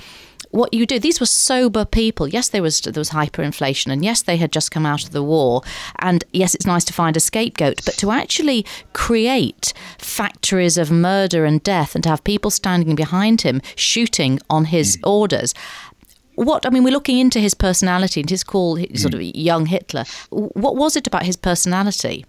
[0.50, 2.28] what you do, these were sober people.
[2.28, 5.22] Yes, there was there was hyperinflation, and yes, they had just come out of the
[5.22, 5.62] war,
[5.98, 11.44] and yes, it's nice to find a scapegoat, but to actually create factories of murder
[11.44, 15.08] and death, and to have people standing behind him shooting on his mm.
[15.08, 15.54] orders.
[16.34, 19.32] What I mean, we're looking into his personality, and his call sort of mm.
[19.34, 20.04] young Hitler.
[20.30, 22.26] What was it about his personality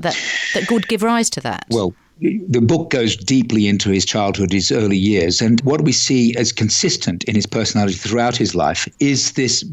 [0.00, 0.16] that
[0.54, 1.66] that would give rise to that?
[1.70, 6.34] Well, the book goes deeply into his childhood, his early years, and what we see
[6.36, 9.64] as consistent in his personality throughout his life is this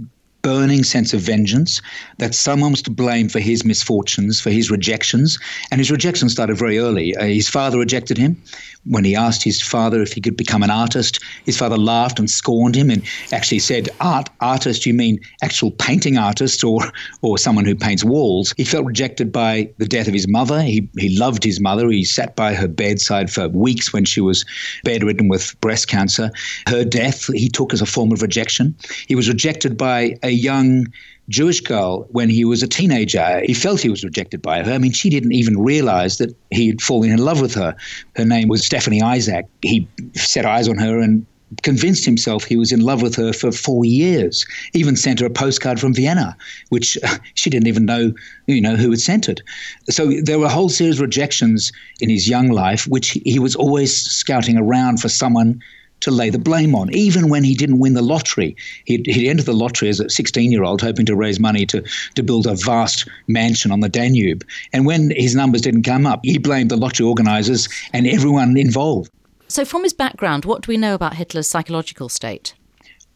[0.44, 1.82] burning sense of vengeance
[2.18, 5.40] that someone was to blame for his misfortunes, for his rejections.
[5.72, 7.16] And his rejections started very early.
[7.16, 8.40] Uh, his father rejected him.
[8.86, 12.30] When he asked his father if he could become an artist, his father laughed and
[12.30, 13.02] scorned him and
[13.32, 16.82] actually said, Art, artist, you mean actual painting artist or,
[17.22, 18.54] or someone who paints walls?
[18.58, 20.62] He felt rejected by the death of his mother.
[20.62, 21.90] He, he loved his mother.
[21.90, 24.44] He sat by her bedside for weeks when she was
[24.84, 26.30] bedridden with breast cancer.
[26.68, 28.76] Her death he took as a form of rejection.
[29.08, 30.88] He was rejected by a young
[31.30, 33.42] Jewish girl when he was a teenager.
[33.46, 34.74] He felt he was rejected by her.
[34.74, 37.76] I mean, she didn't even realize that he had fallen in love with her.
[38.16, 39.46] Her name was Stephanie Isaac.
[39.62, 41.26] He set eyes on her and
[41.62, 44.46] convinced himself he was in love with her for four years.
[44.74, 46.36] Even sent her a postcard from Vienna,
[46.70, 46.98] which
[47.36, 48.14] she didn't even know,
[48.48, 49.42] you know, who had sent it.
[49.90, 53.56] So there were a whole series of rejections in his young life, which he was
[53.56, 55.62] always scouting around for someone
[56.04, 58.56] to lay the blame on, even when he didn't win the lottery.
[58.86, 61.84] He'd, he'd entered the lottery as a 16 year old, hoping to raise money to,
[62.16, 64.46] to build a vast mansion on the Danube.
[64.74, 69.10] And when his numbers didn't come up, he blamed the lottery organizers and everyone involved.
[69.48, 72.54] So, from his background, what do we know about Hitler's psychological state?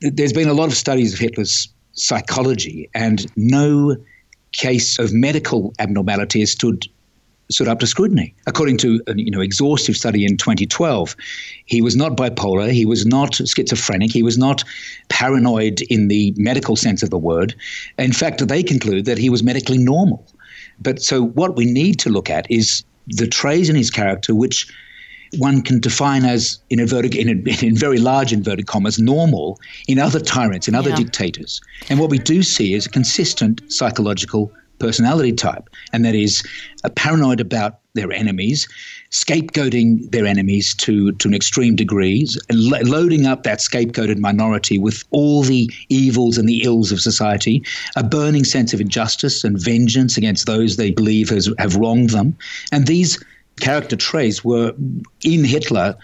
[0.02, 3.98] There's been a lot of studies of Hitler's psychology, and no
[4.52, 6.88] case of medical abnormality has stood
[7.50, 8.34] stood up to scrutiny.
[8.46, 11.16] According to an you know exhaustive study in 2012,
[11.66, 14.64] he was not bipolar, he was not schizophrenic, he was not
[15.10, 17.56] paranoid in the medical sense of the word.
[17.98, 20.26] In fact, they conclude that he was medically normal.
[20.80, 24.68] But so what we need to look at is the traits in his character which
[25.40, 30.20] one can define as in inverted in, in very large inverted commas normal in other
[30.20, 30.98] tyrants in other Yeah.
[30.98, 36.44] dictators and what we do see is a consistent psychological personality type and that is
[36.84, 38.68] uh, paranoid about their enemies
[39.12, 44.78] scapegoating their enemies to, to an extreme degree and lo- loading up that scapegoated minority
[44.78, 47.64] with all the evils and the ills of society
[47.96, 52.38] a burning sense of injustice and vengeance against those they believe has, have wronged them.
[52.72, 53.24] And these
[53.60, 54.74] character traits were
[55.24, 55.96] in Hitler,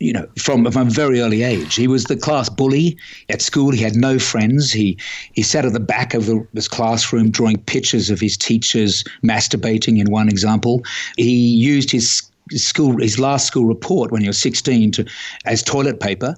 [0.00, 1.74] you know, from, from a very early age.
[1.76, 2.96] He was the class bully
[3.28, 3.70] at school.
[3.70, 4.72] He had no friends.
[4.72, 4.98] He
[5.34, 10.00] he sat at the back of the, his classroom drawing pictures of his teachers masturbating.
[10.00, 10.82] In one example,
[11.18, 15.04] he used his school his last school report when he was 16 to
[15.44, 16.34] as toilet paper.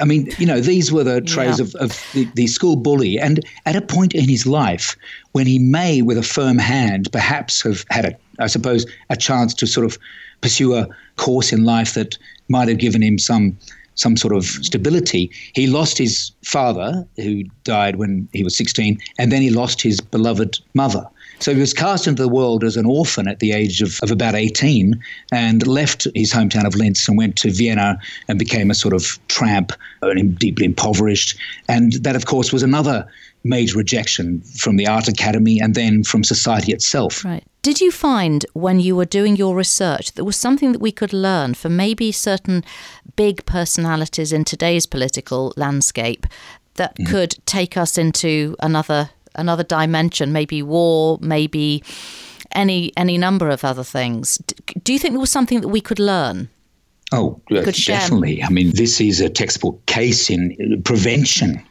[0.00, 1.64] I mean, you know, these were the traits Yeah.
[1.64, 3.18] of, of the, the school bully.
[3.18, 4.96] And at a point in his life
[5.32, 9.54] when he may, with a firm hand, perhaps have had, a, I suppose, a chance
[9.54, 9.98] to sort of
[10.40, 10.86] pursue a
[11.18, 12.16] course in life that
[12.48, 13.56] might have given him some
[13.98, 15.28] some sort of stability.
[15.54, 20.00] He lost his father, who died when he was 16, and then he lost his
[20.00, 21.04] beloved mother.
[21.40, 24.10] So he was cast into the world as an orphan at the age of, of
[24.10, 25.00] about 18
[25.32, 29.18] and left his hometown of Linz and went to Vienna and became a sort of
[29.28, 29.72] tramp,
[30.38, 31.38] deeply impoverished.
[31.68, 33.06] And that, of course, was another
[33.44, 37.24] major rejection from the art academy and then from society itself.
[37.24, 37.44] Right.
[37.68, 41.12] Did you find when you were doing your research there was something that we could
[41.12, 42.64] learn from maybe certain
[43.14, 46.26] big personalities in today's political landscape
[46.76, 51.84] that could take us into another another dimension, maybe war, maybe
[52.52, 54.38] any any number of other things?
[54.38, 56.48] D- Do you think there was something that we could learn?
[57.12, 58.42] Oh, uh, Could share- definitely.
[58.42, 61.62] I mean, this is a textbook case in prevention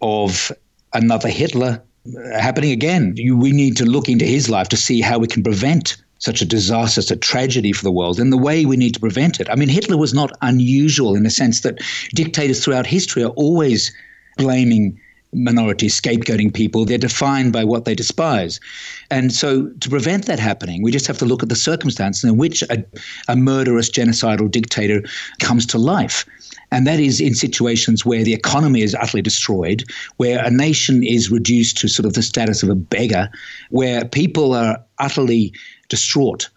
[0.00, 0.52] of
[0.92, 1.91] another Hitler uh,
[2.34, 3.14] happening again.
[3.16, 6.40] You, we need to look into his life to see how we can prevent such
[6.40, 9.40] a disaster, such a tragedy for the world, and the way we need to prevent
[9.40, 9.48] it.
[9.50, 11.80] I mean, Hitler was not unusual in the sense that
[12.14, 13.92] dictators throughout history are always
[14.36, 15.00] blaming
[15.32, 16.84] minorities, scapegoating people.
[16.84, 18.60] They're defined by what they despise.
[19.10, 22.36] And so, to prevent that happening, we just have to look at the circumstances in
[22.36, 22.84] which a,
[23.28, 25.02] a murderous, genocidal dictator
[25.40, 26.24] comes to life.
[26.72, 29.84] And that is in situations where the economy is utterly destroyed,
[30.16, 33.28] where a nation is reduced to sort of the status of a beggar,
[33.70, 35.52] where people are utterly
[35.88, 36.48] distraught.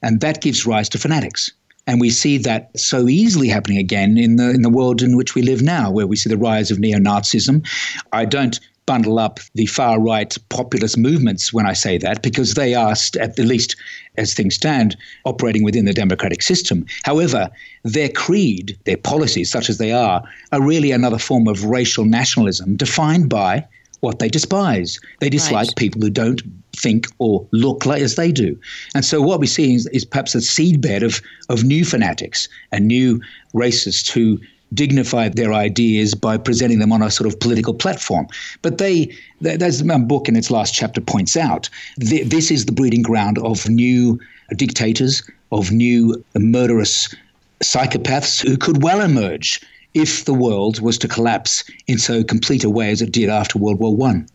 [0.00, 1.50] And that gives rise to fanatics.
[1.86, 5.34] And we see that so easily happening again in the in the world in which
[5.34, 7.66] we live now, where we see the rise of neo-Nazism.
[8.12, 12.74] I don't bundle up the far right populist movements when I say that, because they
[12.74, 13.76] are, at the least
[14.16, 16.84] as things stand, operating within the democratic system.
[17.04, 17.50] However,
[17.82, 20.22] their creed, their policies, such as they are,
[20.52, 23.66] are really another form of racial nationalism defined by
[24.00, 25.00] what they despise.
[25.20, 25.76] They dislike right.
[25.76, 26.42] people who don't
[26.76, 28.58] think or look like as they do.
[28.94, 32.86] And so what we see is, is perhaps a seedbed of, of new fanatics and
[32.86, 33.20] new
[33.54, 34.38] racists who
[34.72, 38.26] dignify their ideas by presenting them on a sort of political platform.
[38.62, 43.02] But they, as my book in its last chapter points out, this is the breeding
[43.02, 44.18] ground of new
[44.56, 47.14] dictators, of new murderous
[47.62, 49.60] psychopaths who could well emerge
[49.94, 53.58] if the world was to collapse in so complete a way as it did after
[53.58, 54.26] World War One.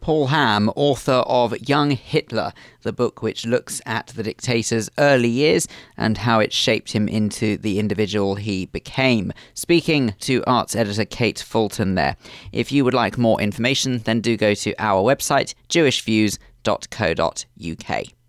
[0.00, 5.66] Paul Ham, author of Young Hitler, the book which looks at the dictator's early years
[5.96, 9.32] and how it shaped him into the individual he became.
[9.54, 12.16] Speaking to arts editor Kate Fulton there.
[12.50, 18.19] If you would like more information, then do go to our website, jewishviews.co.uk.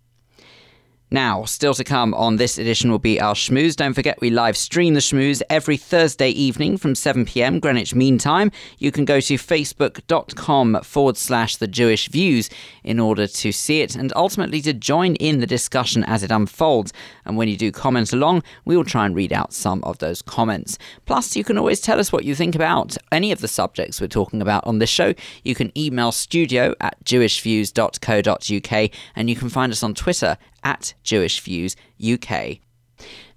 [1.12, 3.76] Now, still to come on this edition will be our schmooze.
[3.76, 8.16] Don't forget, we live stream the schmooze every Thursday evening from 7 pm Greenwich Mean
[8.16, 8.50] Time.
[8.78, 12.48] You can go to facebook.com forward slash the Jewish views
[12.84, 16.92] in order to see it and ultimately to join in the discussion as it unfolds.
[17.24, 20.22] And when you do comment along, we will try and read out some of those
[20.22, 20.78] comments.
[21.06, 24.08] Plus, you can always tell us what you think about any of the subjects we're
[24.08, 25.14] talking about on this show.
[25.44, 31.40] You can email studio at jewishviews.co.uk and you can find us on Twitter at Jewish
[31.40, 32.58] Views UK.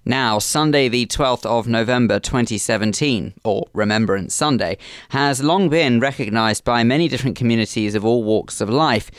[0.08, 4.78] Now, Sunday, the 12th of November 2017, or Remembrance Sunday,
[5.08, 9.10] has long been recognised by many different communities of all walks of life.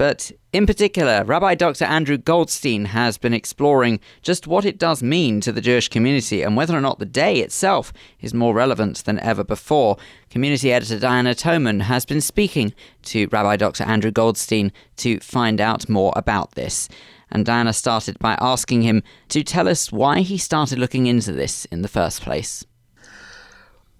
[0.00, 1.84] But in particular, Rabbi Dr.
[1.84, 6.56] Andrew Goldstein has been exploring just what it does mean to the Jewish community and
[6.56, 9.98] whether or not the day itself is more relevant than ever before.
[10.30, 12.72] Community editor Diana Toman has been speaking
[13.02, 13.84] to Rabbi Dr.
[13.84, 16.88] Andrew Goldstein to find out more about this
[17.30, 21.66] and Diana started by asking him to tell us why he started looking into this
[21.66, 22.64] in the first place.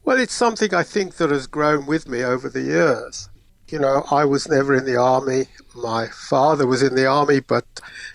[0.03, 3.29] Well, it's something I think that has grown with me over the years.
[3.71, 5.47] You know, I was never in the army.
[5.77, 7.65] My father was in the army, but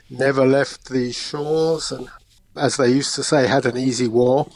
[0.10, 2.10] never left the shores and,
[2.58, 4.50] as they used to say, had an easy war.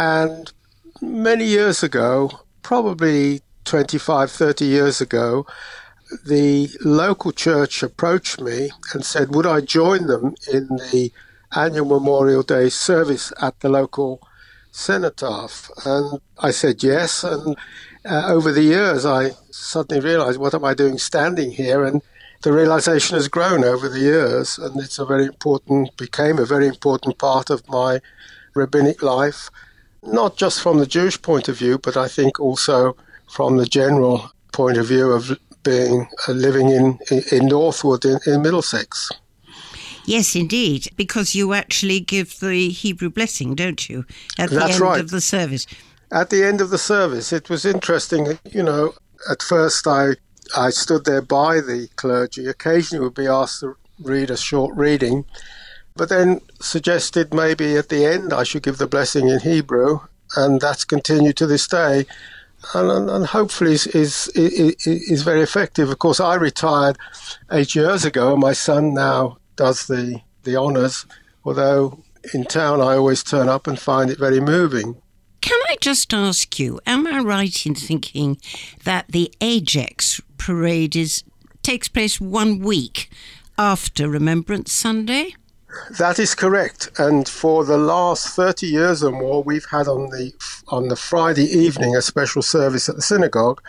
[0.00, 0.52] And
[1.00, 5.46] many years ago, probably 25, 30 years ago,
[6.24, 11.12] the local church approached me and said, Would I join them in the
[11.54, 14.20] annual Memorial Day service at the local
[14.72, 15.70] cenotaph?
[15.84, 17.22] And I said yes.
[17.22, 17.56] And
[18.06, 21.84] uh, over the years, I suddenly realized, What am I doing standing here?
[21.84, 22.02] And
[22.42, 26.66] the realization has grown over the years, and it's a very important, became a very
[26.66, 28.00] important part of my
[28.54, 29.50] rabbinic life,
[30.02, 32.96] not just from the Jewish point of view, but I think also
[33.30, 36.98] from the general point of view of being uh, living in,
[37.32, 39.10] in Northwood in, in Middlesex.
[40.04, 44.04] Yes, indeed, because you actually give the Hebrew blessing, don't you,
[44.38, 45.00] at the end right.
[45.00, 45.66] of the service?
[46.10, 48.38] At the end of the service, it was interesting.
[48.44, 48.94] You know,
[49.30, 50.16] at first I
[50.56, 52.46] I stood there by the clergy.
[52.46, 55.24] Occasionally, would be asked to read a short reading,
[55.96, 60.00] but then suggested maybe at the end I should give the blessing in Hebrew,
[60.36, 62.06] and that's continued to this day
[62.74, 65.90] and, and hopefully is, is, is is very effective.
[65.90, 66.98] Of course, I retired
[67.50, 68.32] eight years ago.
[68.32, 71.06] And my son now does the the honours.
[71.44, 72.02] Although
[72.34, 75.00] in town, I always turn up and find it very moving.
[75.46, 76.80] Can I just ask you?
[76.88, 78.40] Am I right in thinking
[78.82, 81.22] that the AJEX parade is
[81.62, 83.08] takes place one week
[83.56, 85.36] after Remembrance Sunday?
[86.00, 86.90] That is correct.
[86.98, 90.32] And for the last 30 years or more, we've had on the
[90.66, 93.62] on the Friday evening a special service at the synagogue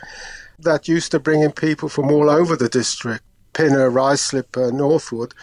[0.57, 3.23] that used to bring in people from all over the district,
[3.53, 5.35] Pinner, Ruislip, uh, Northwood.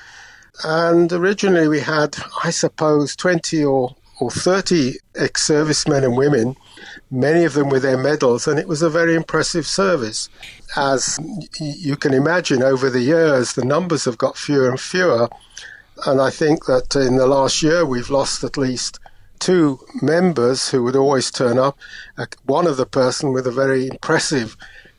[0.64, 6.56] And originally we had, I suppose, 20 or, or 30 ex servicemen and women,
[7.10, 10.28] many of them with their medals, and it was a very impressive service.
[10.76, 11.18] As
[11.60, 15.28] you can imagine, over the years, the numbers have got fewer and fewer.
[16.06, 18.98] And I think that in the last year, we've lost at least
[19.38, 21.78] two members who would always turn up.
[22.16, 24.56] Uh, one of the person with a very impressive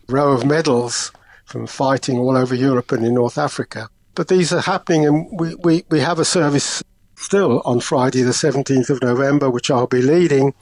[0.08, 1.12] row of medals
[1.46, 3.90] from fighting all over Europe and in North Africa.
[4.14, 6.84] But these are happening, and we, we, we have a service
[7.16, 10.54] still on Friday, the 17th of November, which I'll be leading.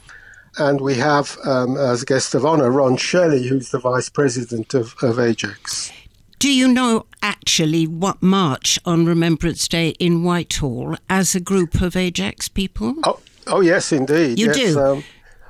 [0.58, 4.96] And we have um, as guest of honour Ron Shelley, who's the vice president of,
[5.02, 5.92] of AJEX.
[6.38, 11.94] Do you know actually what march on Remembrance Day in Whitehall as a group of
[11.94, 12.96] AJEX people?
[13.06, 14.38] Oh, oh yes, indeed.
[14.38, 14.80] You yes, do.
[14.80, 15.04] Um,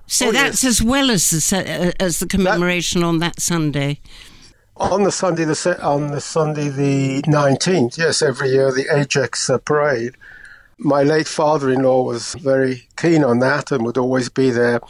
[0.06, 0.82] so oh, that's yes.
[0.82, 4.00] as well as the uh, as the commemoration on that Sunday.
[4.78, 7.98] on the Sunday, the on the Sunday the nineteenth.
[7.98, 10.16] Yes, every year the AJEX uh, parade.
[10.78, 14.82] My late father-in-law was very keen on that and would always be there.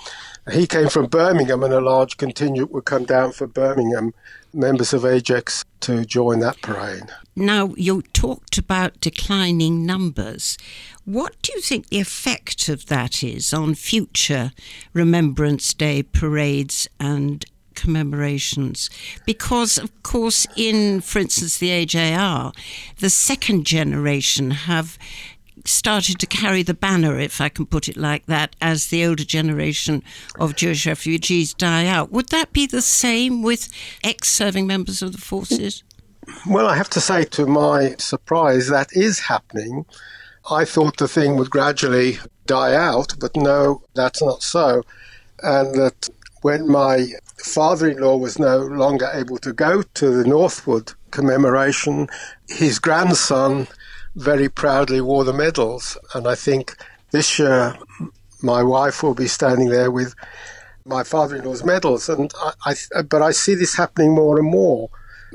[0.51, 4.13] He came from Birmingham, and a large contingent would come down for Birmingham
[4.53, 7.03] members of AJEX to join that parade.
[7.35, 10.57] Now, you talked about declining numbers.
[11.05, 14.51] What do you think the effect of that is on future
[14.93, 18.89] Remembrance Day parades and commemorations?
[19.25, 22.53] Because, of course, in, for instance, the AJR,
[22.99, 24.97] the second generation have
[25.65, 29.23] started to carry the banner, if I can put it like that, as the older
[29.23, 30.03] generation
[30.39, 32.11] of Jewish refugees die out.
[32.11, 33.69] Would that be the same with
[34.03, 35.83] ex serving members of the forces?
[36.47, 39.85] Well, I have to say, to my surprise, that is happening.
[40.49, 44.83] I thought the thing would gradually die out, but no, that's not so.
[45.41, 46.09] And that
[46.41, 47.07] when my
[47.37, 52.07] father in law was no longer able to go to the Northwood commemoration,
[52.47, 53.67] his grandson
[54.15, 55.97] very proudly wore the medals.
[56.13, 56.75] And I think
[57.11, 57.77] this year
[58.41, 60.13] my wife will be standing there with
[60.85, 62.09] my father in law's medals.
[62.09, 62.31] And
[62.65, 64.89] I, I, but I see this happening more and more.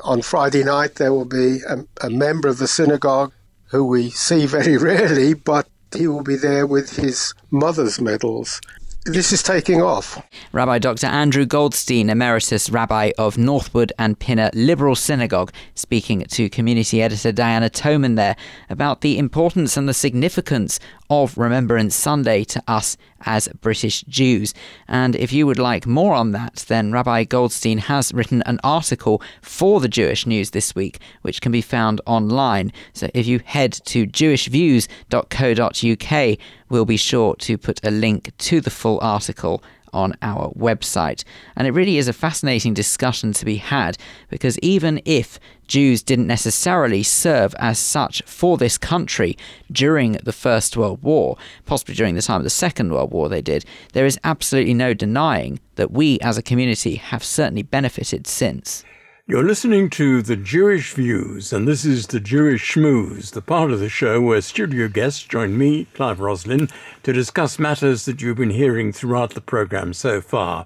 [0.05, 3.33] On Friday night, there will be a, a member of the synagogue
[3.70, 8.61] who we see very rarely, but he will be there with his mother's medals.
[9.09, 10.23] This is taking off.
[10.53, 11.07] Rabbi Dr.
[11.07, 17.71] Andrew Goldstein, Emeritus Rabbi of Northwood and Pinner Liberal Synagogue, speaking to community editor Diana
[17.71, 18.37] Toman there
[18.69, 20.79] about the importance and the significance
[21.11, 24.55] of Remembrance Sunday to us as British Jews.
[24.87, 29.23] And if you would like more on that, then Rabbi Goldstein has written an article
[29.43, 32.73] for the Jewish News this week, which can be found online.
[32.93, 36.39] So if you head to jewishviews.co.uk,
[36.69, 41.25] we'll be sure to put a link to the full article on our website.
[41.57, 43.99] And it really is a fascinating discussion to be had
[44.29, 49.37] because even if Jews didn't necessarily serve as such for this country
[49.71, 53.43] during the First World War, possibly during the time of the Second World War they
[53.43, 58.85] did, there is absolutely no denying that we as a community have certainly benefited since.
[59.27, 63.79] You're listening to The Jewish Views, and this is The Jewish Schmooze, the part of
[63.79, 66.71] the show where studio guests join me, Clive Roslin,
[67.03, 70.64] to discuss matters that you've been hearing throughout the programme so far.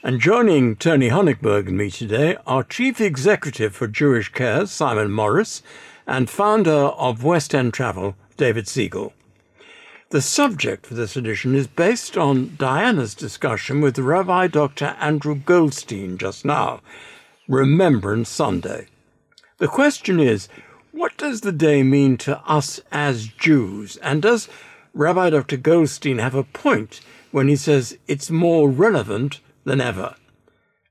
[0.00, 5.60] And joining Tony Honigberg and me today are Chief Executive for Jewish Care, Simon Morris,
[6.06, 9.12] and founder of West End Travel, David Siegel.
[10.10, 14.94] The subject for this edition is based on Diana's discussion with Rabbi Dr.
[15.00, 16.80] Andrew Goldstein just now.
[17.48, 18.86] Remembrance Sunday.
[19.56, 20.48] The question is,
[20.92, 23.96] what does the day mean to us as Jews?
[23.96, 24.48] And does
[24.94, 25.56] Rabbi Dr.
[25.56, 27.00] Goldstein have a point
[27.32, 30.16] when he says it's more relevant than ever?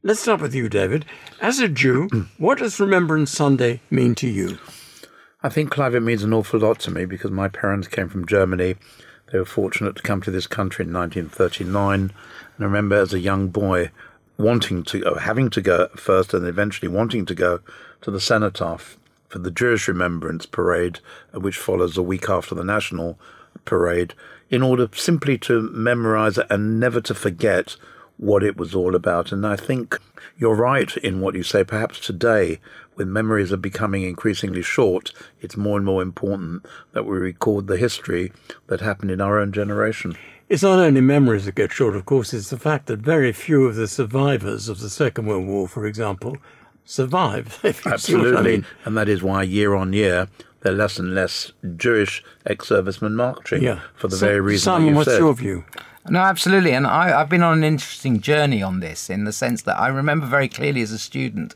[0.04, 1.06] Let's start with you, David.
[1.42, 2.08] As a Jew,
[2.38, 4.60] what does Remembrance Sunday mean to you?
[5.44, 8.26] I think, Clive, it means an awful lot to me because my parents came from
[8.26, 8.76] Germany.
[9.32, 12.00] They were fortunate to come to this country in 1939.
[12.02, 12.12] And
[12.60, 13.92] I remember as a young boy
[14.38, 17.60] wanting to or having to go first and eventually wanting to go
[18.02, 18.98] to the cenotaph
[19.28, 21.00] for the Jewish Remembrance Parade,
[21.34, 23.20] uh, which follows a week after the National
[23.66, 24.14] Parade,
[24.50, 27.76] in order simply to memorize it and never to forget
[28.18, 29.32] what it was all about.
[29.32, 29.98] And I think
[30.38, 31.64] you're right in what you say.
[31.64, 32.60] Perhaps today,
[32.96, 37.78] when memories are becoming increasingly short, it's more and more important that we record the
[37.78, 38.32] history
[38.68, 40.18] that happened in our own generation.
[40.50, 43.66] It's not only memories that get short, of course, it's the fact that very few
[43.66, 46.38] of the survivors of the Second World War, for example,
[46.86, 47.60] survive.
[47.86, 48.38] Absolutely.
[48.38, 48.66] I mean.
[48.86, 50.28] And that is why year on year,
[50.62, 53.80] there are less and less Jewish ex servicemen marching Yeah.
[53.96, 55.20] for the So, very reason Simon, that you what's said.
[55.20, 55.66] your view?
[56.10, 56.72] No, absolutely.
[56.72, 59.90] And I, I've been on an interesting journey on this in the sense that I
[59.90, 61.54] remember very clearly as a student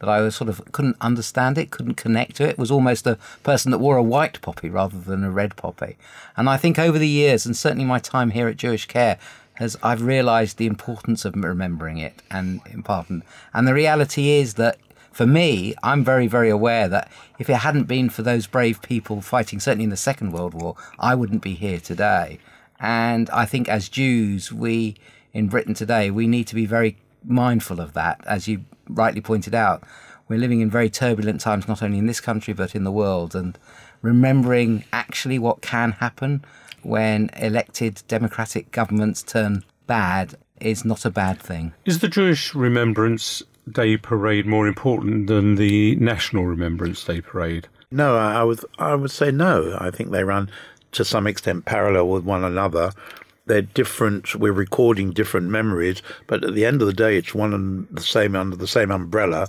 [0.00, 2.58] that I was sort of couldn't understand it, couldn't connect to it.
[2.58, 5.96] Was almost a person that wore a white poppy rather than a red poppy.
[6.36, 9.18] And I think over the years, and certainly my time here at Jewish Care,
[9.54, 13.22] has I've realised the importance of remembering it and important.
[13.54, 14.78] And the reality is that
[15.12, 19.20] for me, I'm very, very aware that if it hadn't been for those brave people
[19.20, 22.38] fighting, certainly in the Second World War, I wouldn't be here today.
[22.80, 24.96] And I think as Jews, we
[25.32, 28.20] in Britain today, we need to be very mindful of that.
[28.26, 29.82] As you rightly pointed out,
[30.28, 33.34] we're living in very turbulent times, not only in this country but in the world,
[33.34, 33.58] and
[34.00, 36.44] remembering actually what can happen
[36.82, 41.72] when elected democratic governments turn bad is not a bad thing.
[41.84, 47.68] Is the Jewish Remembrance Day parade more important than the National Remembrance Day parade?
[47.90, 49.76] No, I would I would say no.
[49.80, 50.50] I think they run
[50.92, 52.92] to some extent parallel with one another.
[53.46, 54.34] They're different.
[54.34, 58.02] We're recording different memories, but at the end of the day, it's one and the
[58.02, 59.48] same under the same umbrella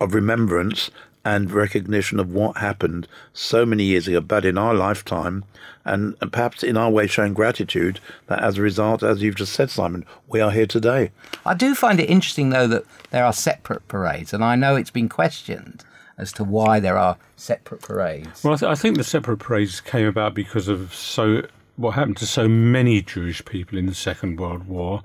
[0.00, 0.90] of remembrance
[1.24, 5.44] and recognition of what happened so many years ago, but in our lifetime,
[5.84, 9.52] and, and perhaps in our way showing gratitude that as a result, as you've just
[9.52, 11.10] said, Simon, we are here today.
[11.44, 14.90] I do find it interesting, though, that there are separate parades, and I know it's
[14.90, 15.84] been questioned
[16.16, 18.44] as to why there are separate parades.
[18.44, 21.42] Well, I, th- I think the separate parades came about because of so
[21.76, 25.02] what happened to so many Jewish people in the Second World War,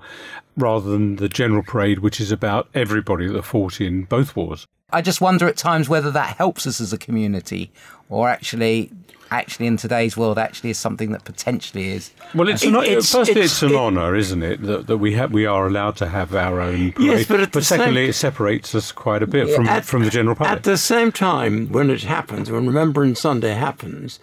[0.56, 4.66] rather than the general parade, which is about everybody that fought in both wars.
[4.90, 7.72] I just wonder at times whether that helps us as a community,
[8.08, 8.90] or actually,
[9.32, 12.12] actually in today's world, actually is something that potentially is.
[12.34, 14.98] Well, it's, It- an, it's- firstly, it's- it's, an it- honour, isn't it, that, that
[14.98, 17.06] we have we are allowed to have our own parade.
[17.06, 20.04] Yes, but at the same- secondly, it separates us quite a bit from At- from
[20.04, 20.56] the general public.
[20.56, 24.20] At the same time, when it happens, when Remembrance Sunday happens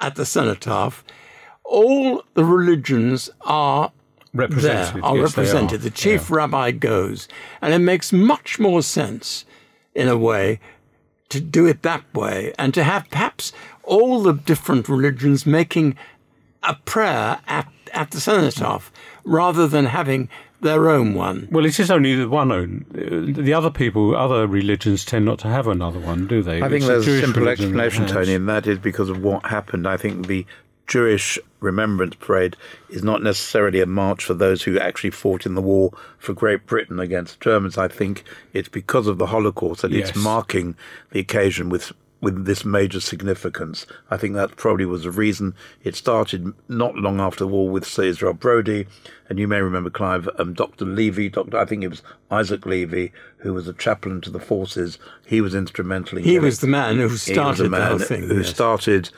[0.00, 1.04] at the cenotaph,
[1.64, 3.92] all the religions are
[4.34, 5.80] Represented, There, are yes, they represented.
[5.80, 5.84] are.
[5.84, 7.28] The chief rabbi goes,
[7.62, 9.44] and it makes much more sense,
[9.94, 10.58] in a way,
[11.28, 13.52] to do it that way, and to have perhaps
[13.84, 15.96] all the different religions making
[16.62, 18.90] a prayer at at the cenotaph,
[19.24, 20.28] rather than having
[20.60, 21.46] their own one.
[21.52, 22.86] Well, it is only the one own.
[22.90, 26.56] The other people, other religions tend not to have another one, do they?
[26.60, 29.46] I think It's there's a Jewish simple explanation, Tony, and that is because of what
[29.46, 29.86] happened.
[29.86, 30.44] I think the
[30.86, 32.56] Jewish Remembrance Parade
[32.90, 36.66] is not necessarily a march for those who actually fought in the war for Great
[36.66, 37.78] Britain against Germans.
[37.78, 40.10] I think it's because of the Holocaust that Yes.
[40.10, 40.76] it's marking
[41.10, 43.84] the occasion with with this major significance.
[44.10, 47.84] I think that probably was the reason it started not long after the war with
[47.86, 48.86] Sir Israel Brodie,
[49.28, 50.86] and you may remember Clive, um, Dr.
[50.86, 51.58] Levy, Dr.
[51.58, 54.98] I think it was Isaac Levy, who was a chaplain to the forces.
[55.26, 58.38] He was instrumental in He was the man who started the man whole thing, Who
[58.38, 58.48] yes.
[58.48, 59.10] started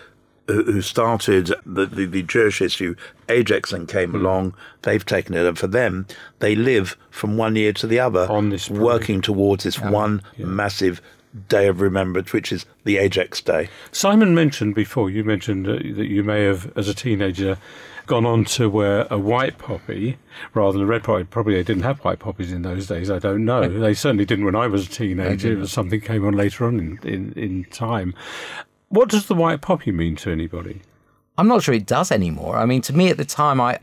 [0.46, 2.94] who started the, the, the Jewish issue.
[3.28, 4.16] AJEX then came Hmm.
[4.16, 4.54] along.
[4.82, 6.06] They've taken it, and for them,
[6.38, 11.00] they live from one year to the other, On this working towards this one massive
[11.48, 13.68] day of remembrance, which is the AJEX Day.
[13.92, 17.58] Simon mentioned before, you mentioned that you may have, as a teenager,
[18.06, 20.16] gone on to wear a white poppy
[20.54, 21.24] rather than a red poppy.
[21.24, 23.68] Probably they didn't have white poppies in those days, I don't know.
[23.68, 25.52] They certainly didn't when I was a teenager.
[25.52, 28.14] It was something came on later on in, in, in time.
[28.88, 30.82] What does the white poppy mean to anybody?
[31.38, 32.56] I'm not sure it does anymore.
[32.56, 33.78] I mean, to me at the time, I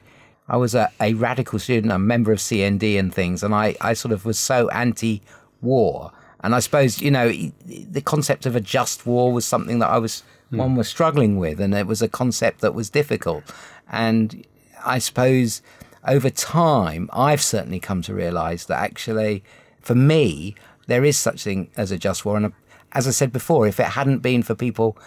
[0.47, 3.93] I was a, a radical student, a member of CND and things, and I, I
[3.93, 6.11] sort of was so anti-war.
[6.41, 7.31] And I suppose you know
[7.65, 10.57] the concept of a just war was something that I was hmm.
[10.57, 13.43] one was struggling with, and it was a concept that was difficult.
[13.91, 14.45] And
[14.83, 15.61] I suppose
[16.05, 19.43] over time, I've certainly come to realise that actually,
[19.79, 20.55] for me,
[20.87, 22.35] there is such thing as a just war.
[22.35, 22.51] And
[22.93, 24.97] as I said before, if it hadn't been for people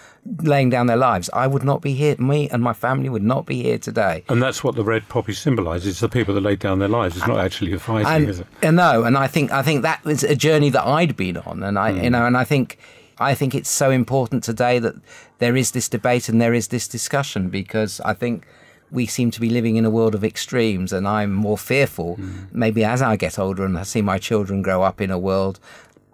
[0.43, 2.16] laying down their lives, I would not be here.
[2.18, 4.24] Me and my family would not be here today.
[4.28, 7.16] And that's what the red poppy symbolises, the people that laid down their lives.
[7.16, 8.47] It's not actually the fighting, and, is it?
[8.62, 11.62] Uh, no, and I think I think that was a journey that I'd been on,
[11.62, 12.09] and I you hmm.
[12.09, 12.78] know, and I think
[13.18, 14.95] I think it's so important today that
[15.39, 18.47] there is this debate and there is this discussion because I think
[18.91, 22.45] we seem to be living in a world of extremes, and I'm more fearful hmm.
[22.53, 25.61] maybe as I get older and I see my children grow up in a world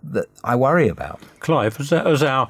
[0.04, 1.20] that I worry about.
[1.40, 2.48] Clive, as, as our,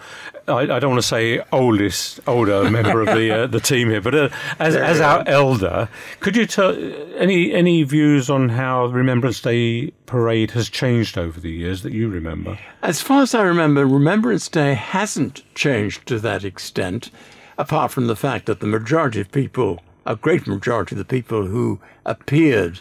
[0.49, 4.01] I, I don't want to say oldest, older member of the uh, the team here,
[4.01, 4.29] but uh,
[4.59, 5.89] as, as our elder,
[6.21, 6.77] could you tell
[7.17, 11.93] any any views on how the Remembrance Day parade has changed over the years that
[11.93, 12.59] you remember?
[12.83, 17.11] As far as I remember, Remembrance Day hasn't changed to that extent,
[17.59, 21.47] apart from the fact that the majority of people, a great majority of the people
[21.47, 22.81] who appeared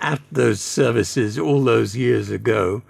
[0.00, 2.82] at those services all those years ago,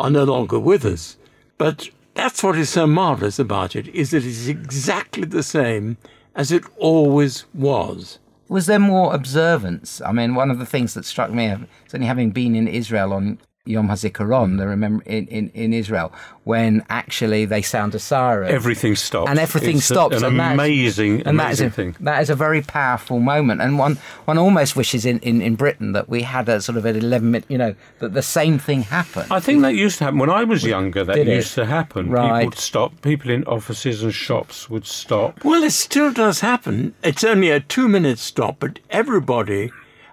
[0.00, 1.16] are no longer with us.
[1.58, 5.98] But that's what is so marvelous about it, is that it's exactly the same
[6.34, 8.18] as it always was.
[8.48, 10.00] Was there more observance?
[10.00, 11.54] I mean, one of the things that struck me,
[11.86, 13.38] certainly having been in Israel on
[13.70, 16.12] Yom HaZikaron, the remember in, in, in Israel,
[16.44, 18.50] when actually they sound a siren.
[18.52, 19.30] Everything stops.
[19.30, 20.16] and everything It's a- stops.
[20.16, 21.96] An and that's- amazing, and that is amazing a, thing.
[22.00, 25.92] That is a very powerful moment, and one one almost wishes in, in, in Britain
[25.92, 28.82] that we had a sort of an eleven minute, you know, that the same thing
[28.82, 29.28] happened.
[29.30, 31.04] I think that used to happen when I was younger.
[31.04, 31.36] That Did it?
[31.36, 32.06] used to happen.
[32.06, 32.44] People Right.
[32.44, 33.00] would stop.
[33.02, 35.44] People in offices and shops would stop.
[35.44, 36.94] Well, it still does happen.
[37.02, 39.70] It's only a two minute stop, but everybody,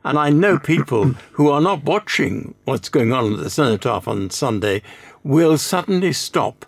[0.08, 1.04] And I know people
[1.34, 4.82] who are not watching what's going on at the cenotaph on Sunday
[5.24, 6.66] will suddenly stop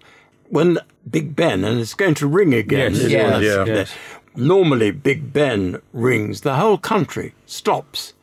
[0.49, 0.77] when
[1.09, 2.93] Big Ben, and it's going to ring again.
[2.95, 3.67] Yes, yes, yes.
[3.67, 3.91] Yes.
[4.35, 8.13] Normally, Big Ben rings, the whole country stops,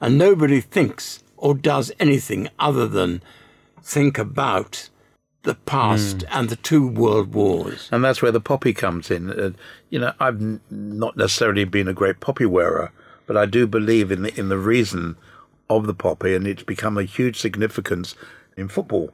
[0.00, 3.20] and nobody thinks or does anything other than
[3.82, 4.88] think about
[5.42, 6.28] the past Mm.
[6.30, 7.88] and the two world wars.
[7.90, 9.28] And that's where the poppy comes in.
[9.30, 9.50] Uh,
[9.90, 12.92] you know, I've n- not necessarily been a great poppy wearer,
[13.32, 15.16] but I do believe in the in the reason
[15.70, 18.14] of the poppy, and it's become a huge significance
[18.58, 19.10] in football.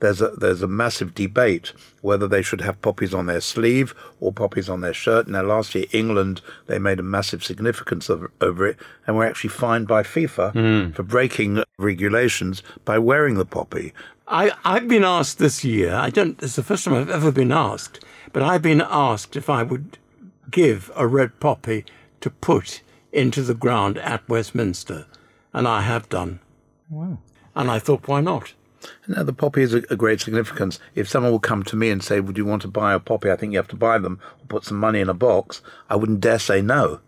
[0.00, 4.30] There's a there's a massive debate whether they should have poppies on their sleeve or
[4.30, 5.26] poppies on their shirt.
[5.26, 9.48] Now, last year England they made a massive significance of, over it, and were actually
[9.50, 10.94] fined by FIFA Mm.
[10.94, 13.94] for breaking regulations by wearing the poppy.
[14.28, 17.52] I, I've been asked this year, I don't, it's the first time I've ever been
[17.52, 18.04] asked,
[18.34, 19.96] but I've been asked if I would
[20.50, 21.84] give a red poppy
[22.20, 22.82] to put
[23.12, 25.06] into the ground at Westminster.
[25.52, 26.40] And I have done.
[26.88, 27.18] Wow.
[27.54, 28.54] And I thought, why not?
[29.06, 30.78] Now, the poppy is a, a great significance.
[30.94, 33.30] If someone would come to me and say, Would you want to buy a poppy?
[33.30, 35.62] I think you have to buy them or put some money in a box.
[35.88, 37.00] I wouldn't dare say no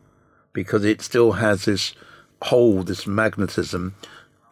[0.52, 1.94] because it still has this
[2.42, 3.94] hold, this magnetism,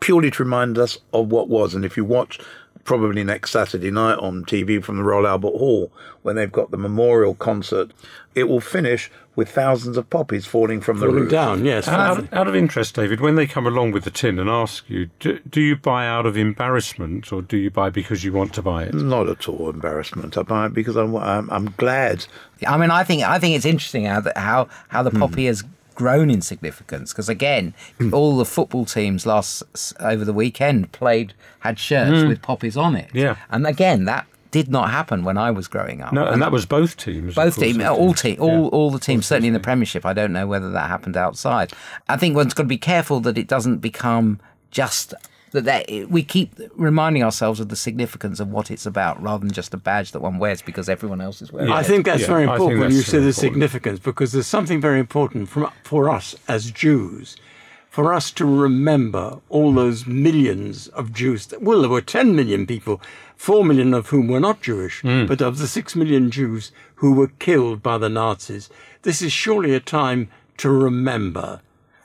[0.01, 1.75] purely to remind us of what was.
[1.75, 2.41] And if you watch
[2.85, 5.93] probably next Saturday night on TV from the Royal Albert Hall,
[6.23, 7.93] when they've got the memorial concert,
[8.35, 11.31] it will finish with thousands of poppies falling from the Falling roof.
[11.31, 11.89] down, yes.
[11.89, 14.85] Out, of- out of interest, David, when they come along with the tin and ask
[14.91, 18.53] you, do, do you buy out of embarrassment or do you buy because you want
[18.55, 18.93] to buy it?
[18.95, 20.37] Not at all embarrassment.
[20.37, 22.27] I buy it because I'm, I'm, I'm glad.
[22.67, 25.21] I mean, I think I think it's interesting how the, how how the Hmm.
[25.21, 25.65] poppy has
[25.95, 28.15] grown in significance because again, Hmm.
[28.15, 29.63] all the football teams last
[30.01, 32.29] over the weekend played had shirts Mm.
[32.29, 33.11] with poppies on it.
[33.13, 33.37] Yeah.
[33.51, 36.13] and again, that did not happen when I was growing up.
[36.13, 37.35] No, and that was both teams.
[37.35, 38.17] both course, teams, it all did.
[38.19, 39.27] team, all all the teams.
[39.27, 41.73] Certainly in the Premiership, I don't know whether that happened outside.
[42.09, 44.39] I think one's got to be careful that it doesn't become
[44.71, 45.15] just
[45.53, 45.65] that.
[45.65, 49.75] that we keep reminding ourselves of the significance of what it's about, rather than just
[49.75, 51.73] a badge that one wears because everyone else is wearing.
[51.73, 51.87] I it.
[51.87, 54.81] think that's very I think important when you say very the significance because there's something
[54.81, 57.37] very important for, for us as Jews,
[57.93, 61.49] for us to remember all those millions of Jews.
[61.49, 63.03] That, well, there were 10 million people,
[63.37, 65.27] 4 million of whom were not Jewish, hmm.
[65.27, 68.71] but of the 6 million Jews who were killed by the Nazis.
[69.03, 71.61] This is surely a time to remember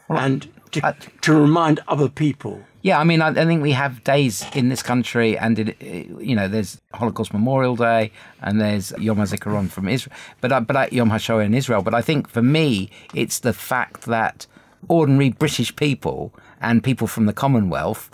[0.10, 2.66] and to, uh, to remind other people.
[2.82, 6.36] Yeah, I mean, I, I think we have days in this country, and it, you
[6.36, 8.12] know, there's Holocaust Memorial Day,
[8.42, 11.82] and there's Yom HaZikaron from Israel, but uh, but I, Yom HaShoah in Israel.
[11.82, 14.48] But I think for me, it's the fact that
[14.88, 18.10] ordinary British people and people from the Commonwealth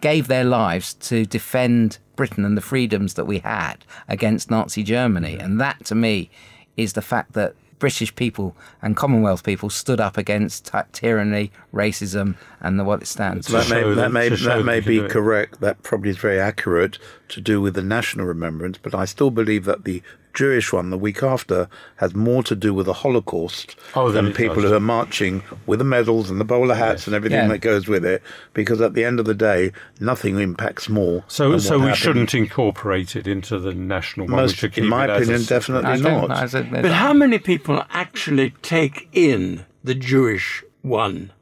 [0.00, 3.76] gave their lives to defend Britain and the freedoms that we had
[4.08, 6.30] against Nazi Germany, and that to me
[6.76, 7.54] is the fact that.
[7.78, 13.06] British people and Commonwealth people stood up against ty- tyranny, racism, and the, what it
[13.06, 13.54] stands for.
[13.54, 15.62] That may, show that may, that may be correct.
[15.62, 16.98] That probably is very accurate
[17.28, 20.02] to do with the national remembrance, but I still believe that the
[20.34, 24.56] Jewish one, the week after, has more to do with the Holocaust Oh, than people
[24.56, 24.64] does.
[24.70, 27.48] who are marching with the medals and the bowler hats and everything Yeah.
[27.48, 28.22] that goes with it.
[28.54, 31.24] Because at the end of the day, nothing impacts more.
[31.28, 31.96] So, than so what we happened.
[31.98, 34.36] shouldn't incorporate it into the national one.
[34.36, 36.36] Most- in my it as a opinion, definitely I don't- not.
[36.38, 41.32] I said- But how many people actually take in the Jewish one?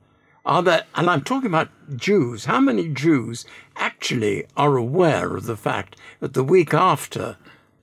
[0.46, 3.44] Are there, and I'm talking about Jews, how many Jews
[3.76, 7.36] actually are aware of the fact that the week after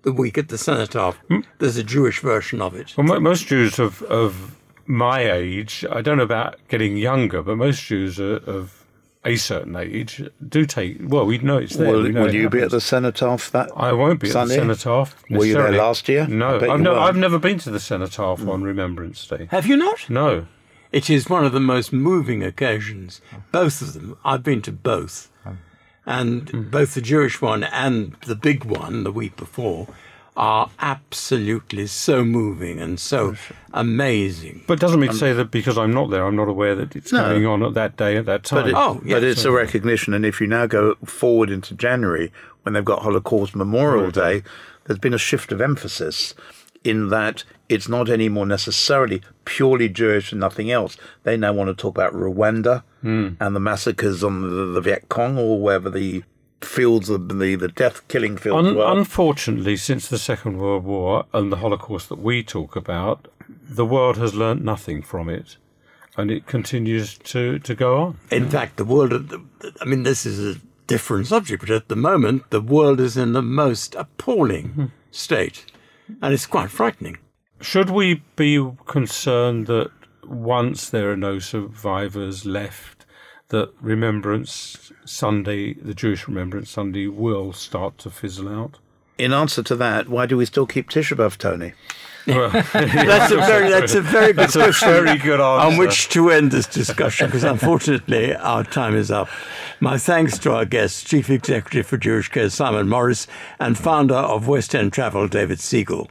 [0.05, 1.41] the week at the Cenotaph, hmm?
[1.57, 2.95] there's a Jewish version of it?
[2.95, 7.57] Well, mo- most Jews of, of my age, I don't know about getting younger, but
[7.57, 8.85] most Jews are, of
[9.25, 10.97] a certain age do take.
[11.01, 11.91] Well, we know it's there.
[11.91, 14.53] Will, we know will it you be at the cenotaph that I won't be Sunday?
[14.53, 15.15] at the cenotaph.
[15.29, 16.27] Were you there last year?
[16.27, 16.99] No, I've, no.
[16.99, 19.47] I've never been to the cenotaph on Remembrance Day.
[19.49, 20.09] Have you not?
[20.09, 20.45] No.
[20.91, 23.19] It is one of the most moving occasions.
[23.51, 24.17] Both of them.
[24.23, 25.29] I've been to both.
[26.05, 26.69] And mm-hmm.
[26.69, 29.87] both the Jewish one and the big one the week before
[30.37, 33.35] are absolutely so moving and so
[33.73, 34.63] amazing.
[34.67, 36.95] But doesn't mean to um, say that because I'm not there, I'm not aware that
[36.95, 37.29] it's No.
[37.29, 38.63] going on at that day at that time.
[38.63, 39.17] But, it, Oh, but yeah.
[39.17, 42.33] it's a recognition, and if you now go forward into January
[42.63, 44.43] when they've got Holocaust Memorial Day,
[44.85, 46.33] there's been a shift of emphasis
[46.85, 50.97] in that it's not anymore necessarily purely Jewish and nothing else.
[51.23, 53.29] They now want to talk about Rwanda hmm.
[53.39, 56.23] and the massacres on the, the Viet Cong or wherever the
[56.61, 58.85] fields of the, the death killing fields Un- were.
[58.85, 64.17] unfortunately, since the Second World War and the Holocaust that we talk about, the world
[64.17, 65.57] has learnt nothing from it,
[66.17, 68.17] and it continues to, to go on.
[68.31, 69.33] In fact, the world,
[69.81, 73.33] I mean, this is a different subject, but at the moment, the world is in
[73.33, 74.85] the most appalling mm-hmm.
[75.11, 75.65] state.
[76.21, 77.17] And it's quite frightening.
[77.61, 79.91] Should we be concerned that
[80.23, 83.05] once there are no survivors left,
[83.49, 88.79] that Remembrance Sunday, the Jewish Remembrance Sunday, will start to fizzle out?
[89.17, 91.73] In answer to that, why do we still keep Tisha B'av, Tony?
[92.27, 95.67] Well, that's a very that's a very good question very good answer.
[95.67, 99.29] on which to end this discussion because unfortunately our time is up.
[99.79, 103.27] My thanks to our guests, Chief Executive for Jewish Care Simon Morris
[103.59, 106.09] and founder of West End Travel David Siegel.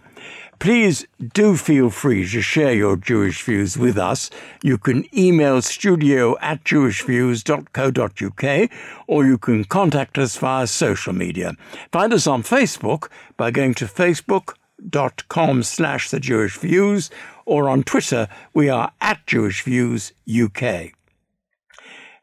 [0.61, 1.05] Please
[1.35, 4.31] do feel free to share your Jewish views with us.
[4.63, 8.71] You can email studio at jewishviews.co.uk
[9.07, 11.55] or you can contact us via social media.
[11.93, 13.87] Find us on Facebook by going to
[14.85, 17.11] facebook.com slash the Jewish Views
[17.45, 20.93] or on Twitter we are at Jewish Views UK.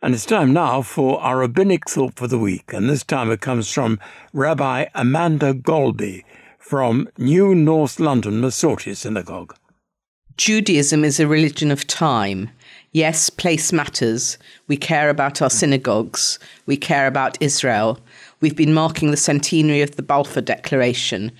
[0.01, 3.41] And it's time now for our rabbinic thought for the week, and this time it
[3.41, 3.99] comes from
[4.33, 6.23] Rabbi Amanda Golby
[6.57, 9.55] from New North London Masorti Synagogue.
[10.37, 12.49] Judaism is a religion of time.
[12.93, 14.39] Yes, place matters.
[14.67, 16.39] We care about our synagogues.
[16.65, 17.99] We care about Israel.
[18.39, 21.31] We've been marking the centenary of the Balfour Declaration.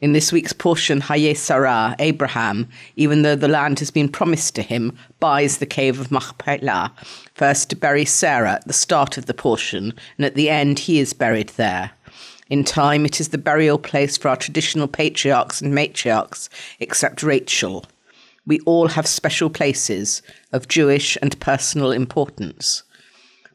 [0.00, 4.62] In this week's portion, Haye Sarah, Abraham, even though the land has been promised to
[4.62, 6.90] him, buys the cave of Machpelah,
[7.34, 11.00] first to bury Sarah at the start of the portion, and at the end he
[11.00, 11.90] is buried there.
[12.48, 16.48] In time, it is the burial place for our traditional patriarchs and matriarchs,
[16.80, 17.84] except Rachel.
[18.46, 22.84] We all have special places of Jewish and personal importance.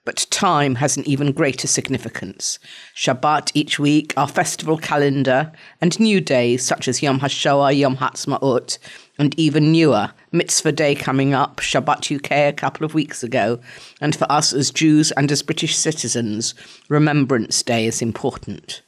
[0.05, 2.59] But time has an even greater significance.
[2.95, 5.51] Shabbat each week, our festival calendar,
[5.81, 8.77] and new days such as Yom HaShoah, Yom Ha'atzmaut,
[9.17, 13.59] and even newer, Mitzvah Day coming up, Shabbat UK a couple of weeks ago,
[13.99, 16.53] and for us as Jews and as British citizens,
[16.87, 18.83] Remembrance Day is important.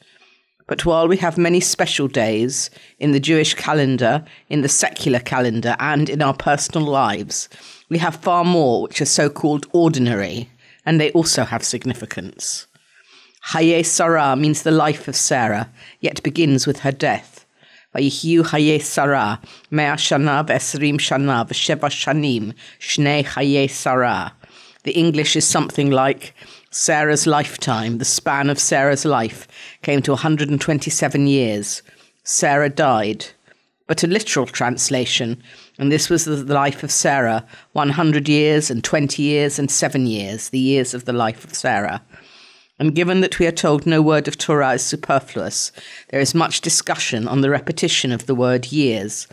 [0.68, 5.76] But while we have many special days in the Jewish calendar, in the secular calendar,
[5.80, 7.50] and in our personal lives,
[7.90, 10.50] we have far more which are so called ordinary,
[10.88, 12.66] and they also have significance.
[13.52, 15.70] Haye Sarah means the life of Sarah,
[16.00, 17.46] yet begins with her death.
[17.94, 24.34] Vayihiu Haye Sarah, Mea Shana V'Esrim Shana V'Sheva Shanim, Shnei Haye Sarah.
[24.84, 26.34] The English is something like
[26.72, 29.46] Sarah's lifetime, the span of Sarah's life,
[29.82, 31.82] came to 127 years.
[32.24, 33.26] Sarah died.
[33.88, 35.42] But a literal translation,
[35.80, 40.50] and this was the life of Sarah 100 years and 20 years and 7 years,
[40.50, 42.04] the years of the life of Sarah.
[42.80, 45.72] And given that we are told no word of Torah is superfluous,
[46.10, 49.26] there is much discussion on the repetition of the word years.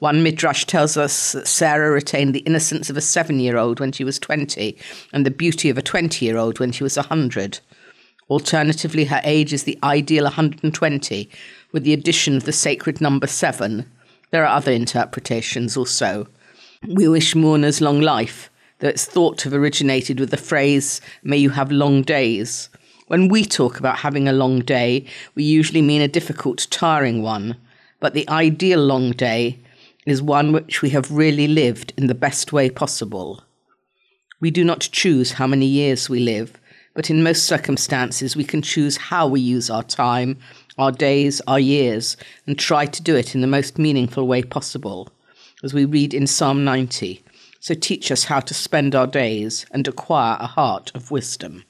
[0.00, 3.92] One midrash tells us that Sarah retained the innocence of a seven year old when
[3.92, 4.76] she was 20
[5.12, 7.60] and the beauty of a 20 year old when she was 100.
[8.28, 11.30] Alternatively, her age is the ideal 120,
[11.72, 13.90] with the addition of the sacred number seven.
[14.30, 16.28] There are other interpretations also.
[16.86, 21.36] We wish mourners long life, though it's thought to have originated with the phrase, may
[21.36, 22.68] you have long days.
[23.08, 25.04] When we talk about having a long day,
[25.34, 27.56] we usually mean a difficult, tiring one.
[27.98, 29.58] But the ideal long day
[30.06, 33.42] is one which we have really lived in the best way possible.
[34.40, 36.58] We do not choose how many years we live,
[36.94, 40.38] but in most circumstances we can choose how we use our time,
[40.80, 42.16] our days, our years,
[42.46, 45.10] and try to do it in the most meaningful way possible,
[45.62, 47.22] as we read in Psalm 90.
[47.60, 51.64] So teach us how to spend our days and acquire a heart of wisdom.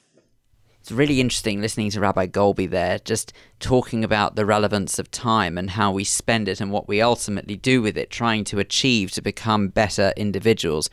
[0.79, 5.57] It's really interesting listening to Rabbi Golby there, just talking about the relevance of time
[5.57, 9.11] and how we spend it and what we ultimately do with it, trying to achieve
[9.11, 10.89] to become better individuals.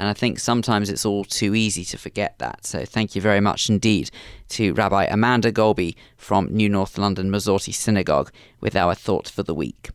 [0.00, 2.64] And I think sometimes it's all too easy to forget that.
[2.64, 4.10] So thank you very much indeed
[4.48, 8.32] to Rabbi Amanda Golby from New North London Masorti Synagogue
[8.62, 9.90] with our thought for the week.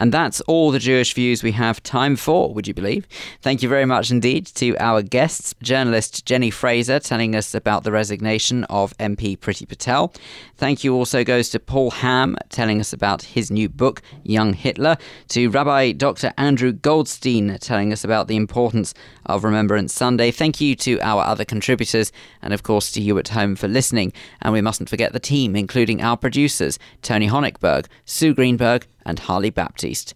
[0.00, 3.06] And that's all the Jewish views we have time for, would you believe?
[3.42, 7.92] Thank you very much indeed to our guests, journalist Jenni Frazer, telling us about the
[7.92, 10.12] resignation of MP Priti Patel.
[10.56, 14.96] Thank you also goes to Paul Ham, telling us about his new book, Young Hitler,
[15.28, 16.32] to Rabbi Dr.
[16.38, 18.94] Andrew Goldstein, telling us about the importance
[19.26, 20.30] of Remembrance Sunday.
[20.30, 24.14] Thank you to our other contributors, and of course to you at home for listening.
[24.40, 29.50] And we mustn't forget the team, including our producers, Tony Honigberg, Sue Greenberg, and Harley
[29.50, 30.14] Baptiste.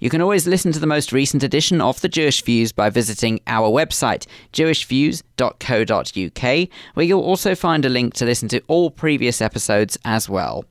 [0.00, 3.40] You can always listen to the most recent edition of The Jewish Views by visiting
[3.46, 9.98] our website, jewishviews.co.uk, where you'll also find a link to listen to all previous episodes
[10.04, 10.64] as well.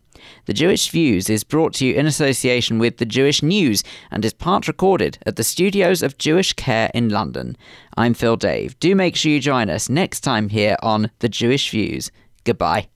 [0.45, 4.34] The Jewish Views is brought to you in association with The Jewish News and is
[4.34, 7.55] part recorded at the studios of Jewish Care in London.
[7.95, 8.80] I'm Phil Dave.
[8.80, 12.11] Do make sure you join us next time here on The Jewish Views.
[12.43, 12.88] Goodbye.